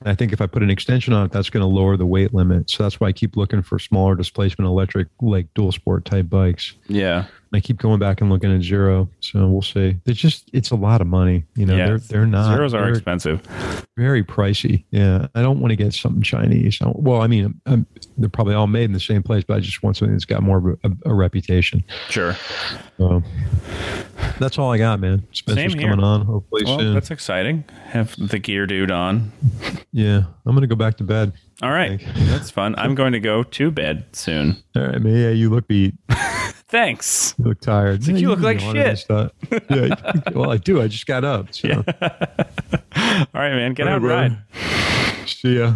[0.00, 2.06] And I think if I put an extension on it, that's going to lower the
[2.06, 2.70] weight limit.
[2.70, 6.74] So that's why I keep looking for smaller displacement electric, like dual sport type bikes.
[6.88, 7.26] Yeah.
[7.54, 9.08] I keep going back and looking at Zero.
[9.20, 9.96] So we'll see.
[10.06, 11.44] It's just it's a lot of money.
[11.54, 11.86] You know, yeah.
[11.86, 13.42] they're they're not Zeros are expensive.
[13.96, 14.84] very pricey.
[14.90, 16.78] Yeah, I don't want to get something Chinese.
[16.80, 17.86] I- Well, I mean, um
[18.18, 20.42] they're probably all made in the same place, but I just want something that's got
[20.42, 21.82] more of a, a, a reputation.
[22.08, 22.36] Sure.
[22.98, 23.22] So
[24.38, 25.26] that's all I got, man.
[25.32, 26.94] Spencer's coming on hopefully Well, soon.
[26.94, 27.64] that's exciting.
[27.86, 29.32] Have the gear dude on.
[29.92, 31.32] Yeah, I'm gonna go back to bed.
[31.62, 32.02] All right.
[32.16, 32.74] That's fun.
[32.76, 34.56] I'm going to go to bed soon.
[34.74, 35.14] All right, man.
[35.14, 35.94] Yeah, you look beat.
[36.72, 37.34] Thanks.
[37.38, 38.00] You look tired.
[38.00, 39.62] like Yeah, you look like be on it and shit.
[39.70, 40.80] Yeah, well, I do.
[40.80, 41.52] I just got up.
[41.52, 41.68] So.
[41.70, 41.84] All
[43.34, 43.74] right, man.
[43.74, 45.28] Get All out and right, ride.
[45.28, 45.74] See ya.